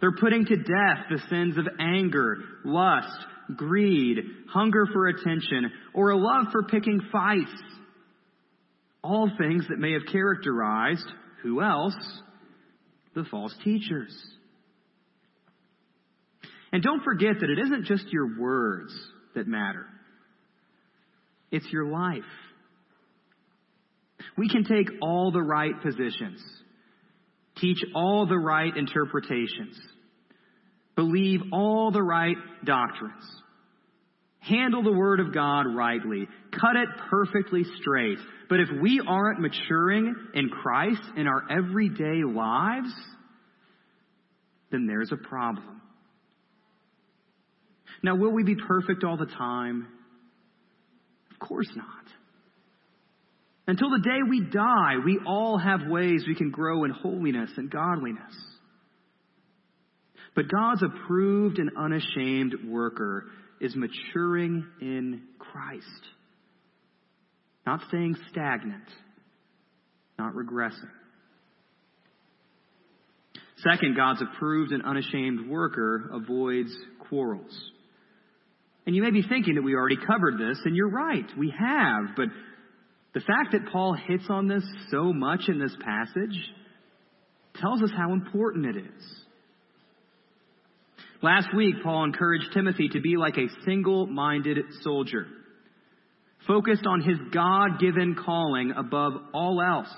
They're 0.00 0.16
putting 0.18 0.44
to 0.46 0.56
death 0.56 1.06
the 1.10 1.20
sins 1.28 1.58
of 1.58 1.66
anger, 1.80 2.36
lust, 2.64 3.18
greed, 3.56 4.18
hunger 4.50 4.86
for 4.92 5.08
attention, 5.08 5.70
or 5.92 6.10
a 6.10 6.16
love 6.16 6.46
for 6.52 6.64
picking 6.64 7.00
fights. 7.10 7.50
All 9.02 9.30
things 9.38 9.66
that 9.68 9.78
may 9.78 9.92
have 9.92 10.02
characterized 10.10 11.06
who 11.42 11.62
else? 11.62 11.96
The 13.14 13.24
false 13.30 13.54
teachers. 13.64 14.16
And 16.72 16.82
don't 16.82 17.02
forget 17.02 17.34
that 17.40 17.50
it 17.50 17.58
isn't 17.58 17.86
just 17.86 18.12
your 18.12 18.38
words 18.38 18.92
that 19.34 19.46
matter. 19.46 19.86
It's 21.50 21.66
your 21.72 21.86
life. 21.86 22.22
We 24.36 24.48
can 24.48 24.64
take 24.64 24.88
all 25.00 25.30
the 25.32 25.42
right 25.42 25.80
positions, 25.82 26.40
teach 27.56 27.78
all 27.94 28.26
the 28.26 28.38
right 28.38 28.76
interpretations, 28.76 29.78
believe 30.96 31.40
all 31.52 31.90
the 31.90 32.02
right 32.02 32.36
doctrines, 32.64 33.24
handle 34.40 34.82
the 34.82 34.92
Word 34.92 35.20
of 35.20 35.32
God 35.32 35.62
rightly, 35.74 36.26
cut 36.52 36.76
it 36.76 36.88
perfectly 37.10 37.64
straight. 37.80 38.18
But 38.48 38.60
if 38.60 38.68
we 38.80 39.00
aren't 39.06 39.40
maturing 39.40 40.14
in 40.34 40.48
Christ 40.48 41.02
in 41.16 41.26
our 41.26 41.42
everyday 41.50 42.22
lives, 42.24 42.92
then 44.70 44.86
there's 44.86 45.12
a 45.12 45.16
problem. 45.16 45.80
Now, 48.02 48.16
will 48.16 48.32
we 48.32 48.44
be 48.44 48.54
perfect 48.54 49.04
all 49.04 49.16
the 49.16 49.26
time? 49.26 49.88
Of 51.32 51.38
course 51.46 51.70
not. 51.74 51.86
Until 53.66 53.90
the 53.90 53.98
day 53.98 54.18
we 54.28 54.40
die, 54.40 54.94
we 55.04 55.20
all 55.26 55.58
have 55.58 55.86
ways 55.86 56.24
we 56.26 56.34
can 56.34 56.50
grow 56.50 56.84
in 56.84 56.90
holiness 56.90 57.50
and 57.56 57.70
godliness. 57.70 58.34
But 60.34 60.48
God's 60.48 60.82
approved 60.82 61.58
and 61.58 61.70
unashamed 61.76 62.54
worker 62.68 63.26
is 63.60 63.74
maturing 63.76 64.64
in 64.80 65.22
Christ. 65.38 65.84
Not 67.66 67.80
staying 67.88 68.16
stagnant, 68.30 68.88
not 70.18 70.32
regressing. 70.34 70.90
Second, 73.58 73.96
God's 73.96 74.22
approved 74.22 74.72
and 74.72 74.84
unashamed 74.84 75.50
worker 75.50 76.10
avoids 76.14 76.74
quarrels. 77.08 77.70
And 78.88 78.96
you 78.96 79.02
may 79.02 79.10
be 79.10 79.20
thinking 79.20 79.56
that 79.56 79.62
we 79.62 79.74
already 79.74 79.98
covered 79.98 80.38
this, 80.38 80.58
and 80.64 80.74
you're 80.74 80.88
right, 80.88 81.26
we 81.36 81.50
have, 81.50 82.16
but 82.16 82.28
the 83.12 83.20
fact 83.20 83.52
that 83.52 83.70
Paul 83.70 83.92
hits 83.92 84.24
on 84.30 84.48
this 84.48 84.62
so 84.90 85.12
much 85.12 85.42
in 85.48 85.58
this 85.58 85.76
passage 85.84 86.34
tells 87.60 87.82
us 87.82 87.90
how 87.94 88.14
important 88.14 88.64
it 88.64 88.76
is. 88.78 89.24
Last 91.20 91.48
week, 91.54 91.74
Paul 91.84 92.04
encouraged 92.04 92.46
Timothy 92.54 92.88
to 92.94 93.00
be 93.02 93.18
like 93.18 93.36
a 93.36 93.48
single 93.66 94.06
minded 94.06 94.56
soldier, 94.80 95.26
focused 96.46 96.86
on 96.86 97.02
his 97.02 97.18
God 97.30 97.78
given 97.78 98.14
calling 98.14 98.72
above 98.74 99.12
all 99.34 99.60
else. 99.60 99.94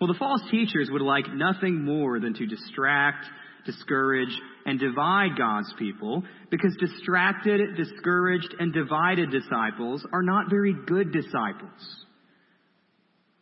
Well, 0.00 0.08
the 0.08 0.18
false 0.18 0.42
teachers 0.50 0.88
would 0.90 1.02
like 1.02 1.24
nothing 1.32 1.84
more 1.84 2.20
than 2.20 2.34
to 2.34 2.46
distract, 2.46 3.24
discourage, 3.64 4.34
and 4.66 4.78
divide 4.78 5.38
God's 5.38 5.72
people 5.78 6.22
because 6.50 6.76
distracted, 6.78 7.60
discouraged, 7.76 8.54
and 8.58 8.72
divided 8.72 9.30
disciples 9.30 10.06
are 10.12 10.22
not 10.22 10.50
very 10.50 10.74
good 10.86 11.12
disciples. 11.12 12.04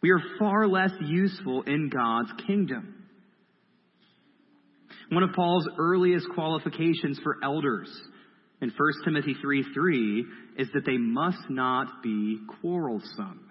We 0.00 0.10
are 0.10 0.20
far 0.38 0.68
less 0.68 0.92
useful 1.00 1.62
in 1.62 1.88
God's 1.88 2.30
kingdom. 2.46 3.04
One 5.10 5.22
of 5.22 5.30
Paul's 5.34 5.68
earliest 5.78 6.26
qualifications 6.34 7.18
for 7.22 7.36
elders 7.42 7.88
in 8.60 8.70
1 8.70 8.92
Timothy 9.04 9.34
3 9.40 9.64
3 9.74 10.26
is 10.58 10.68
that 10.74 10.86
they 10.86 10.96
must 10.96 11.50
not 11.50 12.02
be 12.02 12.38
quarrelsome. 12.60 13.50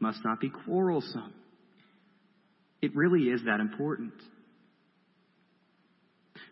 Must 0.00 0.18
not 0.24 0.40
be 0.40 0.50
quarrelsome. 0.50 1.32
It 2.86 2.94
really 2.94 3.24
is 3.24 3.40
that 3.46 3.58
important. 3.58 4.12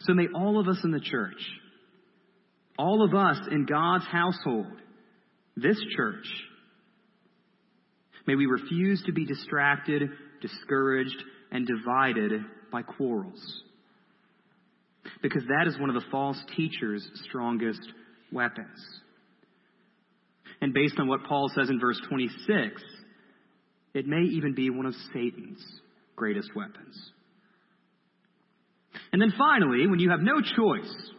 So 0.01 0.15
may 0.15 0.27
all 0.35 0.59
of 0.59 0.67
us 0.67 0.79
in 0.83 0.91
the 0.91 0.99
church, 0.99 1.41
all 2.77 3.05
of 3.05 3.15
us 3.15 3.37
in 3.53 3.67
God's 3.67 4.05
household, 4.07 4.67
this 5.57 5.81
church, 5.97 6.27
may 8.27 8.35
we 8.35 8.47
refuse 8.47 9.01
to 9.07 9.13
be 9.13 9.25
distracted, 9.25 10.11
discouraged, 10.41 11.23
and 11.53 11.69
divided 11.69 12.33
by 12.73 12.83
quarrels. 12.83 13.63
Because 15.23 15.45
that 15.45 15.69
is 15.69 15.79
one 15.79 15.89
of 15.89 15.95
the 15.95 16.11
false 16.11 16.43
teacher's 16.57 17.09
strongest 17.29 17.87
weapons. 18.33 18.85
And 20.61 20.75
based 20.75 20.99
on 20.99 21.07
what 21.07 21.23
Paul 21.29 21.49
says 21.55 21.71
in 21.71 21.79
verse 21.79 22.01
26, 22.09 22.83
it 23.95 24.09
may 24.09 24.23
even 24.23 24.57
be 24.57 24.69
one 24.71 24.87
of 24.87 24.95
Satan's 25.13 25.65
greatest 26.17 26.51
weapons. 26.55 27.13
And 29.13 29.21
then 29.21 29.33
finally, 29.37 29.87
when 29.87 29.99
you 29.99 30.11
have 30.11 30.21
no 30.21 30.41
choice 30.41 31.11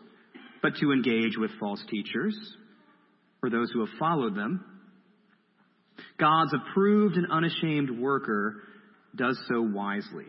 but 0.61 0.75
to 0.81 0.91
engage 0.91 1.37
with 1.37 1.51
false 1.59 1.83
teachers, 1.89 2.35
or 3.41 3.49
those 3.49 3.69
who 3.71 3.81
have 3.81 3.97
followed 3.99 4.35
them, 4.35 4.65
God's 6.19 6.53
approved 6.53 7.15
and 7.15 7.27
unashamed 7.31 7.91
worker 7.91 8.63
does 9.15 9.37
so 9.47 9.61
wisely. 9.61 10.25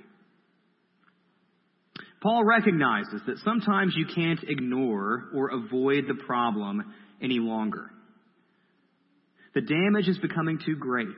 Paul 2.23 2.45
recognizes 2.45 3.21
that 3.27 3.39
sometimes 3.45 3.95
you 3.97 4.07
can't 4.13 4.43
ignore 4.43 5.25
or 5.35 5.51
avoid 5.51 6.05
the 6.09 6.23
problem 6.27 6.83
any 7.23 7.39
longer. 7.39 7.91
The 9.55 9.61
damage 9.61 10.09
is 10.09 10.19
becoming 10.19 10.59
too 10.65 10.77
great. 10.77 11.09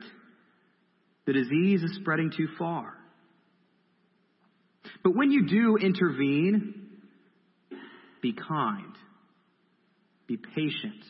The 1.25 1.33
disease 1.33 1.83
is 1.83 1.97
spreading 1.99 2.31
too 2.35 2.47
far. 2.57 2.93
But 5.03 5.15
when 5.15 5.31
you 5.31 5.47
do 5.47 5.77
intervene, 5.77 6.73
be 8.21 8.33
kind, 8.33 8.93
be 10.27 10.37
patient, 10.37 11.03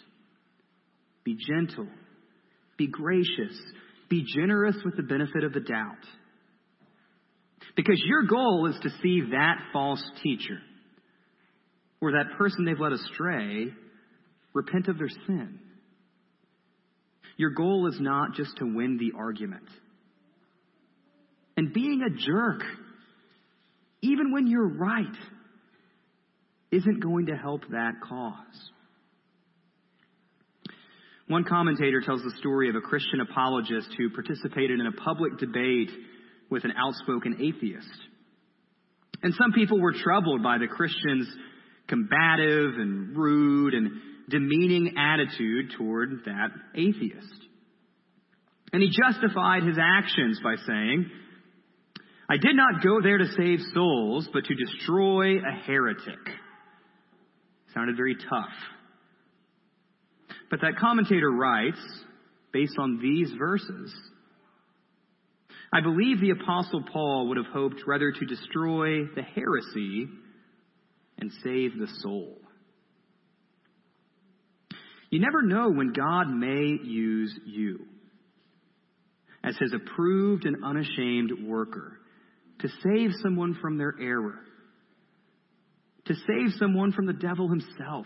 be 1.23 1.35
gentle, 1.35 1.87
be 2.77 2.87
gracious, 2.87 3.57
be 4.09 4.25
generous 4.35 4.75
with 4.85 4.95
the 4.95 5.03
benefit 5.03 5.43
of 5.43 5.53
the 5.53 5.59
doubt. 5.59 6.05
Because 7.75 8.01
your 8.05 8.23
goal 8.23 8.67
is 8.67 8.79
to 8.81 8.89
see 9.01 9.21
that 9.31 9.55
false 9.71 10.03
teacher 10.23 10.59
or 12.01 12.13
that 12.13 12.37
person 12.37 12.65
they've 12.65 12.79
led 12.79 12.93
astray 12.93 13.67
repent 14.53 14.87
of 14.87 14.97
their 14.97 15.09
sin. 15.27 15.59
Your 17.37 17.51
goal 17.51 17.87
is 17.87 17.97
not 17.99 18.33
just 18.35 18.57
to 18.57 18.65
win 18.65 18.97
the 18.97 19.17
argument. 19.17 19.67
And 21.55 21.73
being 21.73 22.01
a 22.01 22.09
jerk, 22.09 22.63
even 24.01 24.31
when 24.31 24.47
you're 24.47 24.67
right, 24.67 25.05
isn't 26.71 26.99
going 27.01 27.27
to 27.27 27.35
help 27.35 27.61
that 27.71 27.93
cause. 28.07 28.71
One 31.27 31.43
commentator 31.43 32.01
tells 32.01 32.23
the 32.23 32.33
story 32.39 32.69
of 32.69 32.75
a 32.75 32.81
Christian 32.81 33.21
apologist 33.21 33.89
who 33.97 34.09
participated 34.09 34.79
in 34.79 34.87
a 34.87 34.91
public 34.91 35.37
debate 35.37 35.91
with 36.49 36.63
an 36.63 36.73
outspoken 36.75 37.35
atheist. 37.39 37.87
And 39.21 39.33
some 39.35 39.51
people 39.51 39.79
were 39.79 39.93
troubled 39.93 40.41
by 40.41 40.57
the 40.57 40.67
Christian's 40.67 41.27
combative 41.87 42.73
and 42.77 43.15
rude 43.15 43.73
and 43.73 43.91
demeaning 44.29 44.95
attitude 44.97 45.73
toward 45.77 46.21
that 46.25 46.49
atheist. 46.75 47.45
And 48.71 48.81
he 48.81 48.89
justified 48.89 49.63
his 49.63 49.77
actions 49.79 50.39
by 50.43 50.55
saying, 50.65 51.09
I 52.29 52.37
did 52.37 52.55
not 52.55 52.83
go 52.83 53.01
there 53.01 53.17
to 53.17 53.25
save 53.35 53.59
souls, 53.73 54.29
but 54.31 54.45
to 54.45 54.53
destroy 54.53 55.37
a 55.37 55.51
heretic. 55.65 56.19
Sounded 57.73 57.97
very 57.97 58.15
tough. 58.15 58.53
But 60.51 60.61
that 60.61 60.77
commentator 60.79 61.31
writes, 61.31 61.79
based 62.53 62.75
on 62.79 62.99
these 63.01 63.31
verses, 63.37 63.95
I 65.73 65.81
believe 65.81 66.19
the 66.19 66.31
Apostle 66.31 66.83
Paul 66.91 67.29
would 67.29 67.37
have 67.37 67.51
hoped 67.51 67.81
rather 67.87 68.11
to 68.11 68.25
destroy 68.25 69.05
the 69.05 69.23
heresy 69.23 70.07
and 71.17 71.31
save 71.43 71.77
the 71.79 71.87
soul. 72.01 72.37
You 75.09 75.19
never 75.19 75.41
know 75.41 75.71
when 75.71 75.93
God 75.93 76.29
may 76.29 76.77
use 76.83 77.35
you 77.45 77.79
as 79.43 79.57
his 79.57 79.73
approved 79.73 80.45
and 80.45 80.63
unashamed 80.63 81.47
worker 81.47 81.98
to 82.59 82.67
save 82.83 83.11
someone 83.21 83.57
from 83.61 83.77
their 83.77 83.93
error, 83.99 84.39
to 86.05 86.13
save 86.13 86.53
someone 86.57 86.91
from 86.91 87.05
the 87.05 87.13
devil 87.13 87.49
himself. 87.49 88.05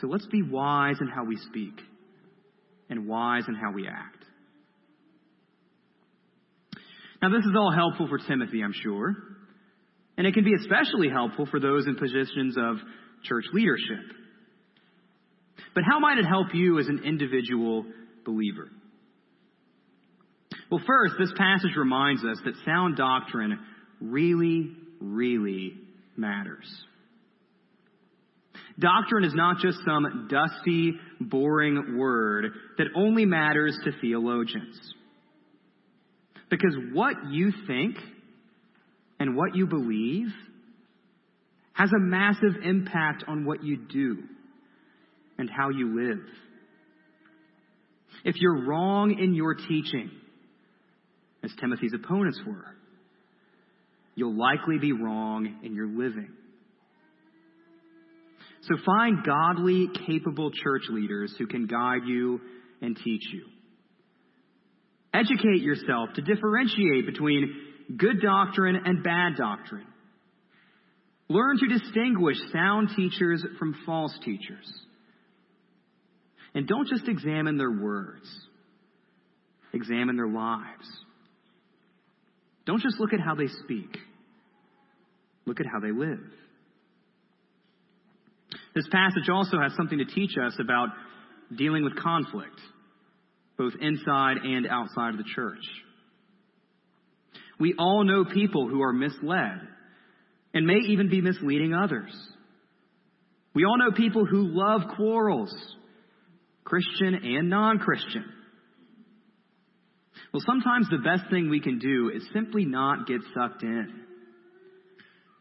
So 0.00 0.06
let's 0.06 0.26
be 0.26 0.42
wise 0.42 0.96
in 1.00 1.08
how 1.08 1.24
we 1.24 1.36
speak 1.36 1.74
and 2.88 3.06
wise 3.06 3.44
in 3.48 3.54
how 3.54 3.72
we 3.72 3.86
act. 3.86 4.24
Now, 7.22 7.28
this 7.28 7.44
is 7.44 7.52
all 7.56 7.72
helpful 7.72 8.08
for 8.08 8.18
Timothy, 8.18 8.62
I'm 8.62 8.74
sure. 8.82 9.14
And 10.16 10.26
it 10.26 10.34
can 10.34 10.44
be 10.44 10.54
especially 10.54 11.08
helpful 11.08 11.46
for 11.46 11.60
those 11.60 11.86
in 11.86 11.96
positions 11.96 12.56
of 12.58 12.76
church 13.24 13.44
leadership. 13.52 14.04
But 15.74 15.84
how 15.88 16.00
might 16.00 16.18
it 16.18 16.24
help 16.24 16.48
you 16.52 16.78
as 16.78 16.88
an 16.88 17.02
individual 17.04 17.84
believer? 18.24 18.68
Well, 20.72 20.80
first, 20.86 21.16
this 21.18 21.32
passage 21.36 21.76
reminds 21.76 22.24
us 22.24 22.38
that 22.46 22.54
sound 22.64 22.96
doctrine 22.96 23.58
really, 24.00 24.70
really 25.02 25.74
matters. 26.16 26.64
Doctrine 28.78 29.24
is 29.24 29.34
not 29.34 29.58
just 29.58 29.76
some 29.84 30.28
dusty, 30.30 30.94
boring 31.20 31.98
word 31.98 32.52
that 32.78 32.86
only 32.96 33.26
matters 33.26 33.78
to 33.84 33.90
theologians. 34.00 34.80
Because 36.48 36.74
what 36.94 37.16
you 37.30 37.52
think 37.66 37.96
and 39.20 39.36
what 39.36 39.54
you 39.54 39.66
believe 39.66 40.28
has 41.74 41.90
a 41.92 42.00
massive 42.00 42.62
impact 42.64 43.24
on 43.28 43.44
what 43.44 43.62
you 43.62 43.76
do 43.76 44.22
and 45.36 45.50
how 45.50 45.68
you 45.68 46.00
live. 46.00 46.24
If 48.24 48.36
you're 48.36 48.64
wrong 48.64 49.18
in 49.18 49.34
your 49.34 49.54
teaching, 49.54 50.10
as 51.42 51.50
Timothy's 51.60 51.94
opponents 51.94 52.40
were, 52.46 52.66
you'll 54.14 54.38
likely 54.38 54.78
be 54.78 54.92
wrong 54.92 55.60
in 55.62 55.74
your 55.74 55.86
living. 55.86 56.30
So 58.62 58.76
find 58.86 59.24
godly, 59.24 59.88
capable 60.06 60.50
church 60.52 60.82
leaders 60.88 61.34
who 61.36 61.46
can 61.46 61.66
guide 61.66 62.02
you 62.06 62.40
and 62.80 62.96
teach 62.96 63.22
you. 63.32 63.44
Educate 65.12 65.62
yourself 65.62 66.10
to 66.14 66.22
differentiate 66.22 67.06
between 67.06 67.54
good 67.96 68.20
doctrine 68.22 68.76
and 68.84 69.02
bad 69.02 69.36
doctrine. 69.36 69.86
Learn 71.28 71.58
to 71.58 71.66
distinguish 71.66 72.36
sound 72.52 72.90
teachers 72.94 73.44
from 73.58 73.74
false 73.84 74.16
teachers. 74.24 74.70
And 76.54 76.66
don't 76.66 76.88
just 76.88 77.08
examine 77.08 77.56
their 77.56 77.70
words, 77.70 78.26
examine 79.72 80.16
their 80.16 80.28
lives. 80.28 80.86
Don't 82.66 82.80
just 82.80 82.98
look 83.00 83.12
at 83.12 83.20
how 83.20 83.34
they 83.34 83.48
speak, 83.64 83.96
look 85.46 85.60
at 85.60 85.66
how 85.66 85.80
they 85.80 85.92
live. 85.92 86.20
This 88.74 88.86
passage 88.90 89.28
also 89.32 89.58
has 89.60 89.72
something 89.76 89.98
to 89.98 90.04
teach 90.04 90.32
us 90.42 90.54
about 90.58 90.88
dealing 91.54 91.84
with 91.84 91.96
conflict, 91.96 92.58
both 93.58 93.74
inside 93.80 94.38
and 94.38 94.66
outside 94.66 95.10
of 95.10 95.18
the 95.18 95.30
church. 95.34 95.64
We 97.58 97.74
all 97.78 98.04
know 98.04 98.24
people 98.24 98.68
who 98.68 98.82
are 98.82 98.92
misled 98.92 99.60
and 100.54 100.66
may 100.66 100.78
even 100.88 101.08
be 101.08 101.20
misleading 101.20 101.74
others. 101.74 102.12
We 103.54 103.64
all 103.64 103.78
know 103.78 103.92
people 103.94 104.24
who 104.24 104.48
love 104.48 104.96
quarrels, 104.96 105.54
Christian 106.64 107.14
and 107.14 107.50
non 107.50 107.78
Christian. 107.78 108.24
Well, 110.32 110.42
sometimes 110.46 110.88
the 110.88 110.98
best 110.98 111.30
thing 111.30 111.50
we 111.50 111.60
can 111.60 111.78
do 111.78 112.10
is 112.14 112.22
simply 112.32 112.64
not 112.64 113.06
get 113.06 113.20
sucked 113.34 113.62
in. 113.62 114.02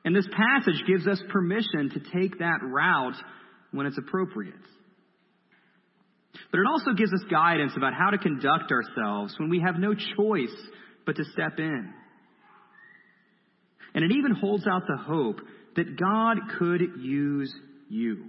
And 0.04 0.15
this 0.15 0.27
passage 0.27 0.84
gives 0.88 1.08
us 1.08 1.21
permission 1.30 1.91
to 1.91 1.99
take 2.19 2.39
that 2.39 2.60
route 2.62 3.15
when 3.71 3.86
it's 3.86 3.97
appropriate. 3.97 4.54
But 6.51 6.60
it 6.60 6.65
also 6.69 6.91
gives 6.93 7.13
us 7.13 7.21
guidance 7.30 7.73
about 7.77 7.93
how 7.93 8.10
to 8.10 8.17
conduct 8.17 8.71
ourselves 8.71 9.34
when 9.38 9.49
we 9.49 9.62
have 9.62 9.75
no 9.77 9.93
choice 9.93 10.56
but 11.06 11.15
to 11.15 11.23
step 11.32 11.60
in. 11.60 11.93
And 13.93 14.04
it 14.04 14.12
even 14.12 14.36
holds 14.36 14.65
out 14.67 14.84
the 14.88 14.97
hope 14.97 15.39
that 15.75 15.97
God 15.97 16.38
could 16.60 16.82
use 16.99 17.54
you. 17.89 18.25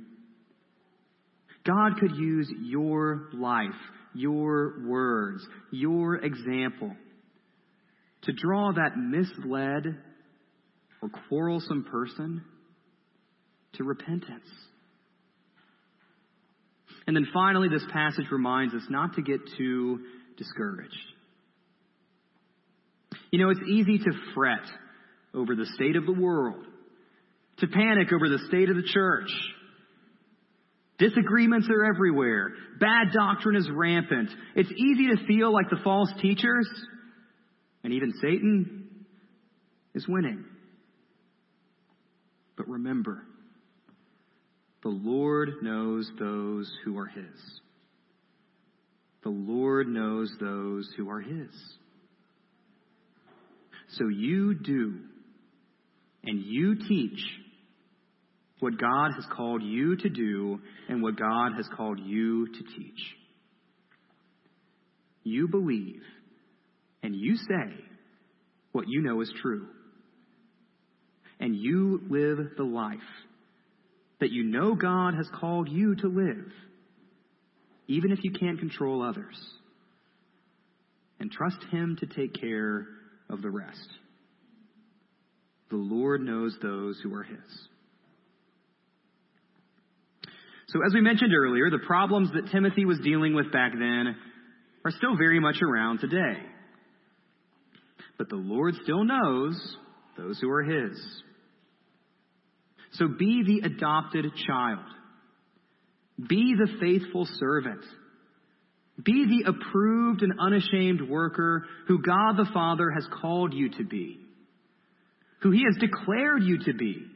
God 1.65 1.99
could 1.99 2.17
use 2.17 2.53
your 2.61 3.29
life, 3.33 3.69
your 4.15 4.87
words, 4.87 5.47
your 5.71 6.17
example 6.17 6.93
to 8.23 8.33
draw 8.33 8.73
that 8.73 8.97
misled 8.97 9.99
or 11.03 11.09
quarrelsome 11.29 11.85
person 11.91 12.43
to 13.75 13.85
repentance. 13.85 14.49
And 17.07 17.17
then 17.17 17.27
finally, 17.35 17.69
this 17.69 17.85
passage 17.93 18.27
reminds 18.31 18.75
us 18.75 18.83
not 18.89 19.15
to 19.15 19.23
get 19.23 19.41
too 19.59 20.01
discouraged. 20.37 20.95
You 23.33 23.41
know, 23.41 23.51
it's 23.51 23.61
easy 23.69 23.99
to 23.99 24.13
fret 24.35 24.65
over 25.35 25.57
the 25.57 25.67
state 25.75 25.97
of 25.97 26.07
the 26.07 26.13
world, 26.13 26.65
to 27.59 27.67
panic 27.67 28.13
over 28.13 28.29
the 28.29 28.45
state 28.49 28.69
of 28.69 28.77
the 28.77 28.87
church. 28.87 29.31
Disagreements 31.03 31.69
are 31.69 31.85
everywhere. 31.85 32.53
Bad 32.79 33.09
doctrine 33.13 33.57
is 33.57 33.69
rampant. 33.69 34.31
It's 34.55 34.71
easy 34.71 35.09
to 35.09 35.27
feel 35.27 35.53
like 35.53 35.69
the 35.69 35.81
false 35.83 36.09
teachers, 36.21 36.69
and 37.83 37.93
even 37.93 38.13
Satan, 38.23 38.89
is 39.95 40.07
winning. 40.07 40.45
But 42.57 42.69
remember, 42.69 43.25
the 44.85 44.91
Lord 44.91 45.51
knows 45.61 46.09
those 46.21 46.73
who 46.85 46.97
are 46.99 47.07
His. 47.07 47.61
The 49.25 49.31
Lord 49.31 49.89
knows 49.89 50.33
those 50.41 50.89
who 50.97 51.11
are 51.11 51.21
His. 51.21 51.51
So 53.99 54.07
you 54.07 54.55
do 54.55 55.01
and 56.23 56.45
you 56.45 56.77
teach 56.77 57.19
what 58.63 58.79
God 58.79 59.11
has 59.17 59.27
called 59.35 59.61
you 59.61 59.97
to 59.97 60.09
do 60.09 60.61
and 60.89 61.03
what 61.03 61.17
God 61.17 61.55
has 61.57 61.69
called 61.77 61.99
you 61.99 62.47
to 62.47 62.63
teach. 62.77 63.01
You 65.25 65.49
believe 65.49 66.03
and 67.03 67.17
you 67.17 67.37
say 67.37 67.75
what 68.71 68.85
you 68.87 69.03
know 69.03 69.21
is 69.21 69.33
true. 69.43 69.67
And 71.41 71.57
you 71.57 72.03
live 72.09 72.39
the 72.57 72.63
life 72.63 72.99
that 74.21 74.31
you 74.31 74.45
know 74.45 74.77
God 74.77 75.15
has 75.15 75.29
called 75.41 75.69
you 75.69 75.97
to 75.97 76.07
live, 76.07 76.53
even 77.89 78.13
if 78.13 78.21
you 78.23 78.31
can't 78.31 78.61
control 78.61 79.03
others. 79.03 79.37
And 81.19 81.33
trust 81.33 81.59
Him 81.73 81.97
to 81.99 82.07
take 82.07 82.41
care 82.41 82.87
of 83.29 83.43
the 83.43 83.51
rest. 83.51 83.89
The 85.71 85.77
Lord 85.77 86.21
knows 86.21 86.57
those 86.63 87.01
who 87.03 87.13
are 87.13 87.25
His. 87.25 87.69
So, 90.73 90.81
as 90.87 90.95
we 90.95 91.03
mentioned 91.03 91.35
earlier, 91.35 91.69
the 91.69 91.85
problems 91.87 92.31
that 92.33 92.51
Timothy 92.51 92.87
was 92.87 92.99
dealing 93.01 93.35
with 93.35 93.53
back 93.53 93.73
then 93.73 94.17
are 94.87 94.91
still 94.91 95.17
very 95.19 95.39
much 95.39 95.57
around 95.63 95.99
today. 95.99 96.39
But 98.17 98.31
the 98.31 98.37
Lord 98.37 98.75
still 98.83 99.05
knows 99.05 99.77
those 100.17 100.39
who 100.41 100.51
are 100.51 100.63
His. 100.63 101.23
So 102.93 103.07
be 103.07 103.43
the 103.47 103.67
adopted 103.67 104.27
child. 104.47 104.85
Be 106.27 106.55
the 106.57 106.79
faithful 106.81 107.27
servant. 107.39 107.85
Be 109.03 109.27
the 109.27 109.51
approved 109.51 110.23
and 110.23 110.33
unashamed 110.41 111.09
worker 111.09 111.67
who 111.87 112.03
God 112.03 112.37
the 112.37 112.49
Father 112.53 112.91
has 112.91 113.07
called 113.21 113.53
you 113.53 113.71
to 113.71 113.85
be, 113.85 114.21
who 115.41 115.51
He 115.51 115.65
has 115.71 115.77
declared 115.81 116.43
you 116.43 116.65
to 116.65 116.73
be 116.73 117.12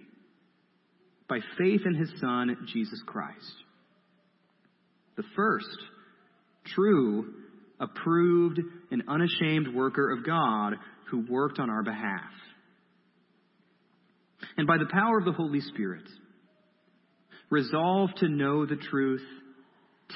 by 1.29 1.41
faith 1.59 1.83
in 1.85 1.95
His 1.95 2.11
Son, 2.21 2.57
Jesus 2.73 3.01
Christ. 3.07 3.55
The 5.17 5.25
first, 5.35 5.79
true, 6.75 7.33
approved, 7.81 8.61
and 8.91 9.03
unashamed 9.09 9.75
worker 9.75 10.13
of 10.13 10.25
God 10.25 10.75
who 11.11 11.27
worked 11.29 11.59
on 11.59 11.71
our 11.71 11.83
behalf 11.83 12.31
and 14.57 14.67
by 14.67 14.79
the 14.79 14.87
power 14.87 15.19
of 15.19 15.25
the 15.25 15.33
Holy 15.33 15.61
Spirit, 15.61 16.05
resolve 17.51 18.11
to 18.19 18.29
know 18.29 18.67
the 18.67 18.77
truth, 18.77 19.23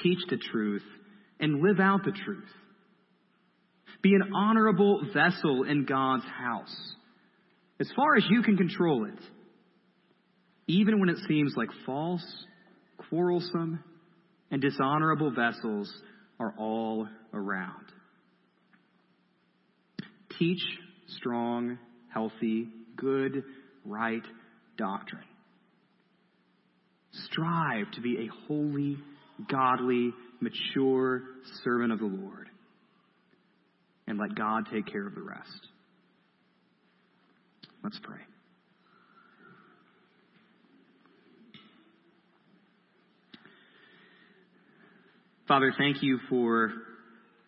teach 0.01 0.19
the 0.29 0.37
truth, 0.51 0.83
and 1.39 1.61
live 1.61 1.79
out 1.79 2.03
the 2.03 2.11
truth. 2.11 2.49
Be 4.01 4.13
an 4.13 4.33
honorable 4.35 5.01
vessel 5.13 5.63
in 5.63 5.85
God's 5.85 6.25
house, 6.25 6.75
as 7.79 7.89
far 7.95 8.15
as 8.15 8.25
you 8.29 8.41
can 8.41 8.57
control 8.57 9.05
it, 9.05 9.19
even 10.71 11.01
when 11.01 11.09
it 11.09 11.17
seems 11.27 11.53
like 11.57 11.67
false, 11.85 12.25
quarrelsome, 13.09 13.83
and 14.51 14.61
dishonorable 14.61 15.29
vessels 15.29 15.91
are 16.39 16.53
all 16.57 17.09
around. 17.33 17.85
Teach 20.39 20.61
strong, 21.17 21.77
healthy, 22.13 22.69
good, 22.95 23.43
right 23.85 24.23
doctrine. 24.77 25.25
Strive 27.25 27.91
to 27.95 28.01
be 28.01 28.19
a 28.19 28.47
holy, 28.47 28.97
godly, 29.49 30.13
mature 30.39 31.23
servant 31.65 31.91
of 31.91 31.99
the 31.99 32.05
Lord. 32.05 32.47
And 34.07 34.17
let 34.17 34.35
God 34.35 34.67
take 34.71 34.87
care 34.87 35.05
of 35.05 35.15
the 35.15 35.21
rest. 35.21 35.67
Let's 37.83 37.99
pray. 38.01 38.21
Father, 45.51 45.73
thank 45.77 46.01
you 46.01 46.17
for 46.29 46.71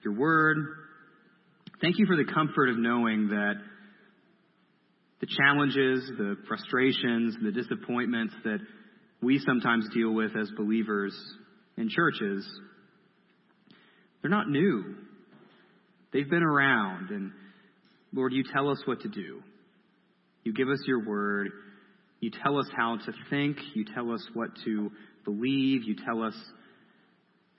your 0.03 0.13
word. 0.13 0.57
Thank 1.81 1.99
you 1.99 2.05
for 2.05 2.17
the 2.17 2.25
comfort 2.25 2.67
of 2.67 2.77
knowing 2.77 3.29
that 3.29 3.53
the 5.21 5.27
challenges, 5.27 6.11
the 6.17 6.35
frustrations, 6.45 7.37
the 7.41 7.53
disappointments 7.53 8.33
that 8.43 8.59
we 9.21 9.39
sometimes 9.39 9.87
deal 9.93 10.11
with 10.11 10.31
as 10.35 10.51
believers 10.57 11.15
in 11.77 11.87
churches, 11.87 12.45
they're 14.21 14.29
not 14.29 14.49
new. 14.49 14.95
They've 16.11 16.29
been 16.29 16.43
around, 16.43 17.09
and 17.09 17.31
Lord, 18.11 18.33
you 18.33 18.43
tell 18.53 18.69
us 18.69 18.81
what 18.83 18.99
to 19.03 19.07
do. 19.07 19.41
You 20.43 20.51
give 20.51 20.67
us 20.67 20.83
your 20.85 21.05
word. 21.05 21.51
You 22.19 22.31
tell 22.43 22.59
us 22.59 22.67
how 22.75 22.97
to 22.97 23.13
think. 23.29 23.55
You 23.75 23.85
tell 23.95 24.11
us 24.11 24.27
what 24.33 24.49
to 24.65 24.91
believe. 25.23 25.83
You 25.85 25.95
tell 26.05 26.21
us 26.21 26.35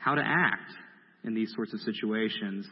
how 0.04 0.14
to 0.14 0.22
act 0.22 0.70
in 1.24 1.34
these 1.34 1.50
sorts 1.56 1.72
of 1.72 1.80
situations 1.80 2.66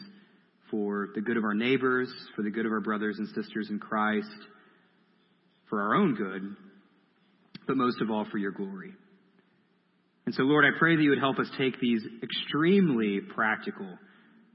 for 0.71 1.09
the 1.15 1.21
good 1.23 1.39
of 1.39 1.45
our 1.45 1.55
neighbors, 1.55 2.13
for 2.37 2.43
the 2.43 2.51
good 2.51 2.67
of 2.67 2.73
our 2.73 2.81
brothers 2.81 3.17
and 3.19 3.27
sisters 3.29 3.69
in 3.71 3.79
Christ, 3.79 4.29
for 5.71 5.81
our 5.81 5.95
own 5.95 6.15
good, 6.15 6.55
but 7.67 7.77
most 7.77 8.03
of 8.03 8.11
all 8.11 8.27
for 8.31 8.37
your 8.37 8.51
glory. 8.51 8.93
And 10.27 10.35
so, 10.35 10.43
Lord, 10.43 10.65
I 10.65 10.79
pray 10.79 10.95
that 10.95 11.03
you 11.03 11.11
would 11.11 11.19
help 11.19 11.39
us 11.39 11.49
take 11.59 11.81
these 11.81 12.03
extremely 12.23 13.21
practical, 13.21 13.89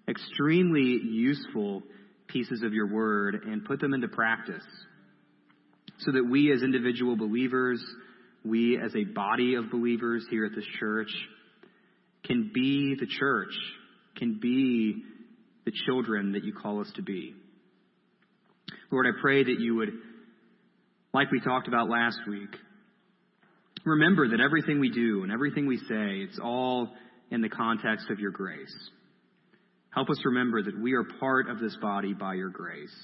extremely 0.08 1.00
useful 1.04 1.82
pieces 2.28 2.62
of 2.64 2.74
your 2.74 2.88
word 2.88 3.42
and 3.46 3.66
put 3.66 3.80
them 3.80 3.94
into 3.94 4.08
practice 4.08 4.64
so 6.00 6.12
that 6.12 6.24
we 6.30 6.52
as 6.54 6.62
individual 6.62 7.16
believers, 7.16 7.84
we 8.46 8.80
as 8.80 8.96
a 8.96 9.04
body 9.04 9.56
of 9.56 9.72
believers 9.72 10.26
here 10.30 10.46
at 10.46 10.52
this 10.56 10.66
church, 10.80 11.10
can 12.28 12.52
be 12.54 12.96
the 13.00 13.08
church, 13.08 13.54
can 14.18 14.40
be 14.42 15.04
the 15.66 15.72
children 15.86 16.34
that 16.34 16.44
you 16.44 16.54
call 16.54 16.82
us 16.82 16.92
to 16.96 17.02
be. 17.02 17.34
Lord, 18.92 19.06
I 19.06 19.20
pray 19.22 19.44
that 19.44 19.60
you 19.60 19.76
would, 19.76 19.90
like 21.14 21.32
we 21.32 21.40
talked 21.40 21.68
about 21.68 21.90
last 21.90 22.20
week, 22.28 22.50
remember 23.86 24.30
that 24.30 24.42
everything 24.42 24.80
we 24.80 24.90
do 24.90 25.24
and 25.24 25.32
everything 25.32 25.68
we 25.68 25.78
say, 25.78 26.24
it's 26.28 26.40
all 26.42 26.90
in 27.32 27.42
the 27.42 27.50
context 27.50 28.10
of 28.10 28.20
your 28.20 28.32
grace. 28.32 28.74
Help 29.94 30.10
us 30.10 30.20
remember 30.26 30.62
that 30.64 30.80
we 30.80 30.94
are 30.94 31.04
part 31.20 31.50
of 31.50 31.60
this 31.60 31.76
body 31.82 32.14
by 32.14 32.36
your 32.36 32.50
grace, 32.50 32.96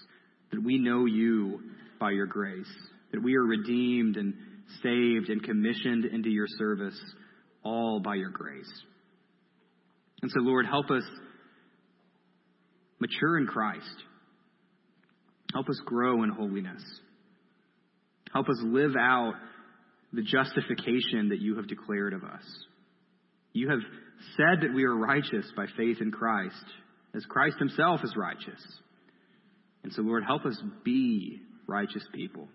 that 0.51 0.63
we 0.63 0.77
know 0.77 1.05
you 1.05 1.59
by 1.99 2.12
your 2.12 2.27
grace, 2.27 2.71
that 3.12 3.21
we 3.21 3.36
are 3.36 3.43
redeemed 3.43 4.15
and 4.15 4.33
saved 4.81 5.29
and 5.29 5.43
commissioned 5.43 6.05
into 6.05 6.29
your 6.29 6.47
service 6.57 6.99
all 7.63 7.99
by 7.99 8.15
your 8.15 8.29
grace. 8.29 8.71
And 10.23 10.31
so, 10.31 10.39
Lord, 10.39 10.65
help 10.65 10.89
us 10.89 11.03
mature 12.97 13.38
in 13.38 13.45
Christ. 13.45 14.03
Help 15.53 15.67
us 15.67 15.79
grow 15.86 16.23
in 16.23 16.29
holiness. 16.29 16.81
Help 18.31 18.47
us 18.47 18.55
live 18.63 18.93
out 18.97 19.33
the 20.13 20.21
justification 20.21 21.29
that 21.29 21.41
you 21.41 21.57
have 21.57 21.67
declared 21.67 22.13
of 22.13 22.23
us. 22.23 22.41
You 23.51 23.69
have 23.69 23.81
said 24.38 24.62
that 24.62 24.73
we 24.73 24.86
are 24.86 24.95
righteous 24.95 25.45
by 25.57 25.65
faith 25.75 25.97
in 25.99 26.12
Christ, 26.12 26.65
as 27.13 27.25
Christ 27.25 27.57
himself 27.59 27.99
is 28.01 28.15
righteous. 28.15 28.63
And 29.83 29.91
so, 29.91 30.03
Lord, 30.03 30.23
help 30.25 30.45
us 30.45 30.59
be 30.86 31.41
righteous 31.67 32.07
people. 32.13 32.47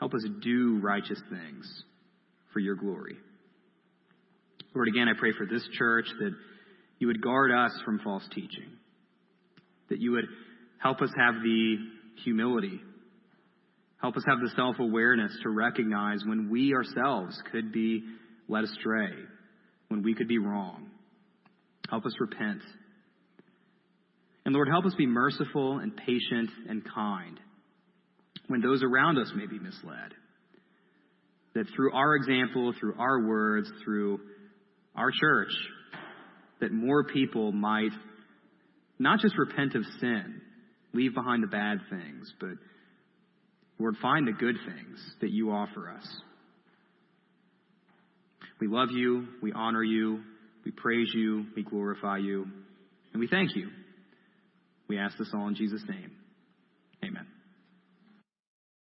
Help 0.00 0.14
us 0.14 0.26
do 0.42 0.80
righteous 0.82 1.20
things 1.30 1.84
for 2.52 2.58
your 2.58 2.74
glory. 2.74 3.18
Lord, 4.74 4.88
again, 4.88 5.08
I 5.08 5.18
pray 5.18 5.32
for 5.36 5.46
this 5.46 5.66
church 5.78 6.06
that 6.20 6.32
you 6.98 7.06
would 7.08 7.22
guard 7.22 7.50
us 7.50 7.72
from 7.84 7.98
false 8.00 8.26
teaching, 8.34 8.70
that 9.88 9.98
you 9.98 10.12
would 10.12 10.26
help 10.78 11.00
us 11.02 11.10
have 11.16 11.34
the 11.42 11.76
humility 12.24 12.80
Help 14.00 14.16
us 14.16 14.24
have 14.26 14.40
the 14.40 14.50
self 14.56 14.78
awareness 14.78 15.32
to 15.42 15.50
recognize 15.50 16.20
when 16.24 16.48
we 16.50 16.74
ourselves 16.74 17.40
could 17.52 17.70
be 17.70 18.02
led 18.48 18.64
astray, 18.64 19.12
when 19.88 20.02
we 20.02 20.14
could 20.14 20.28
be 20.28 20.38
wrong. 20.38 20.90
Help 21.90 22.06
us 22.06 22.14
repent. 22.18 22.62
And 24.46 24.54
Lord, 24.54 24.68
help 24.68 24.86
us 24.86 24.94
be 24.96 25.06
merciful 25.06 25.78
and 25.78 25.94
patient 25.94 26.50
and 26.68 26.82
kind 26.94 27.38
when 28.48 28.62
those 28.62 28.82
around 28.82 29.18
us 29.18 29.30
may 29.36 29.46
be 29.46 29.58
misled. 29.58 30.14
That 31.54 31.66
through 31.76 31.92
our 31.92 32.14
example, 32.14 32.72
through 32.80 32.94
our 32.98 33.26
words, 33.26 33.68
through 33.84 34.20
our 34.94 35.10
church, 35.10 35.52
that 36.60 36.72
more 36.72 37.04
people 37.04 37.52
might 37.52 37.92
not 38.98 39.20
just 39.20 39.36
repent 39.38 39.74
of 39.74 39.82
sin, 40.00 40.40
leave 40.92 41.14
behind 41.14 41.42
the 41.42 41.46
bad 41.46 41.78
things, 41.88 42.32
but 42.38 42.50
Lord, 43.78 43.96
find 44.02 44.28
the 44.28 44.32
good 44.32 44.56
things 44.66 45.00
that 45.22 45.30
you 45.30 45.50
offer 45.50 45.90
us. 45.90 46.06
We 48.60 48.68
love 48.68 48.90
you, 48.92 49.26
we 49.42 49.52
honor 49.52 49.82
you, 49.82 50.20
we 50.64 50.70
praise 50.70 51.08
you, 51.14 51.46
we 51.56 51.62
glorify 51.62 52.18
you, 52.18 52.46
and 53.12 53.20
we 53.20 53.26
thank 53.26 53.56
you. 53.56 53.70
We 54.86 54.98
ask 54.98 55.16
this 55.16 55.30
all 55.32 55.48
in 55.48 55.54
Jesus' 55.54 55.82
name. 55.88 56.12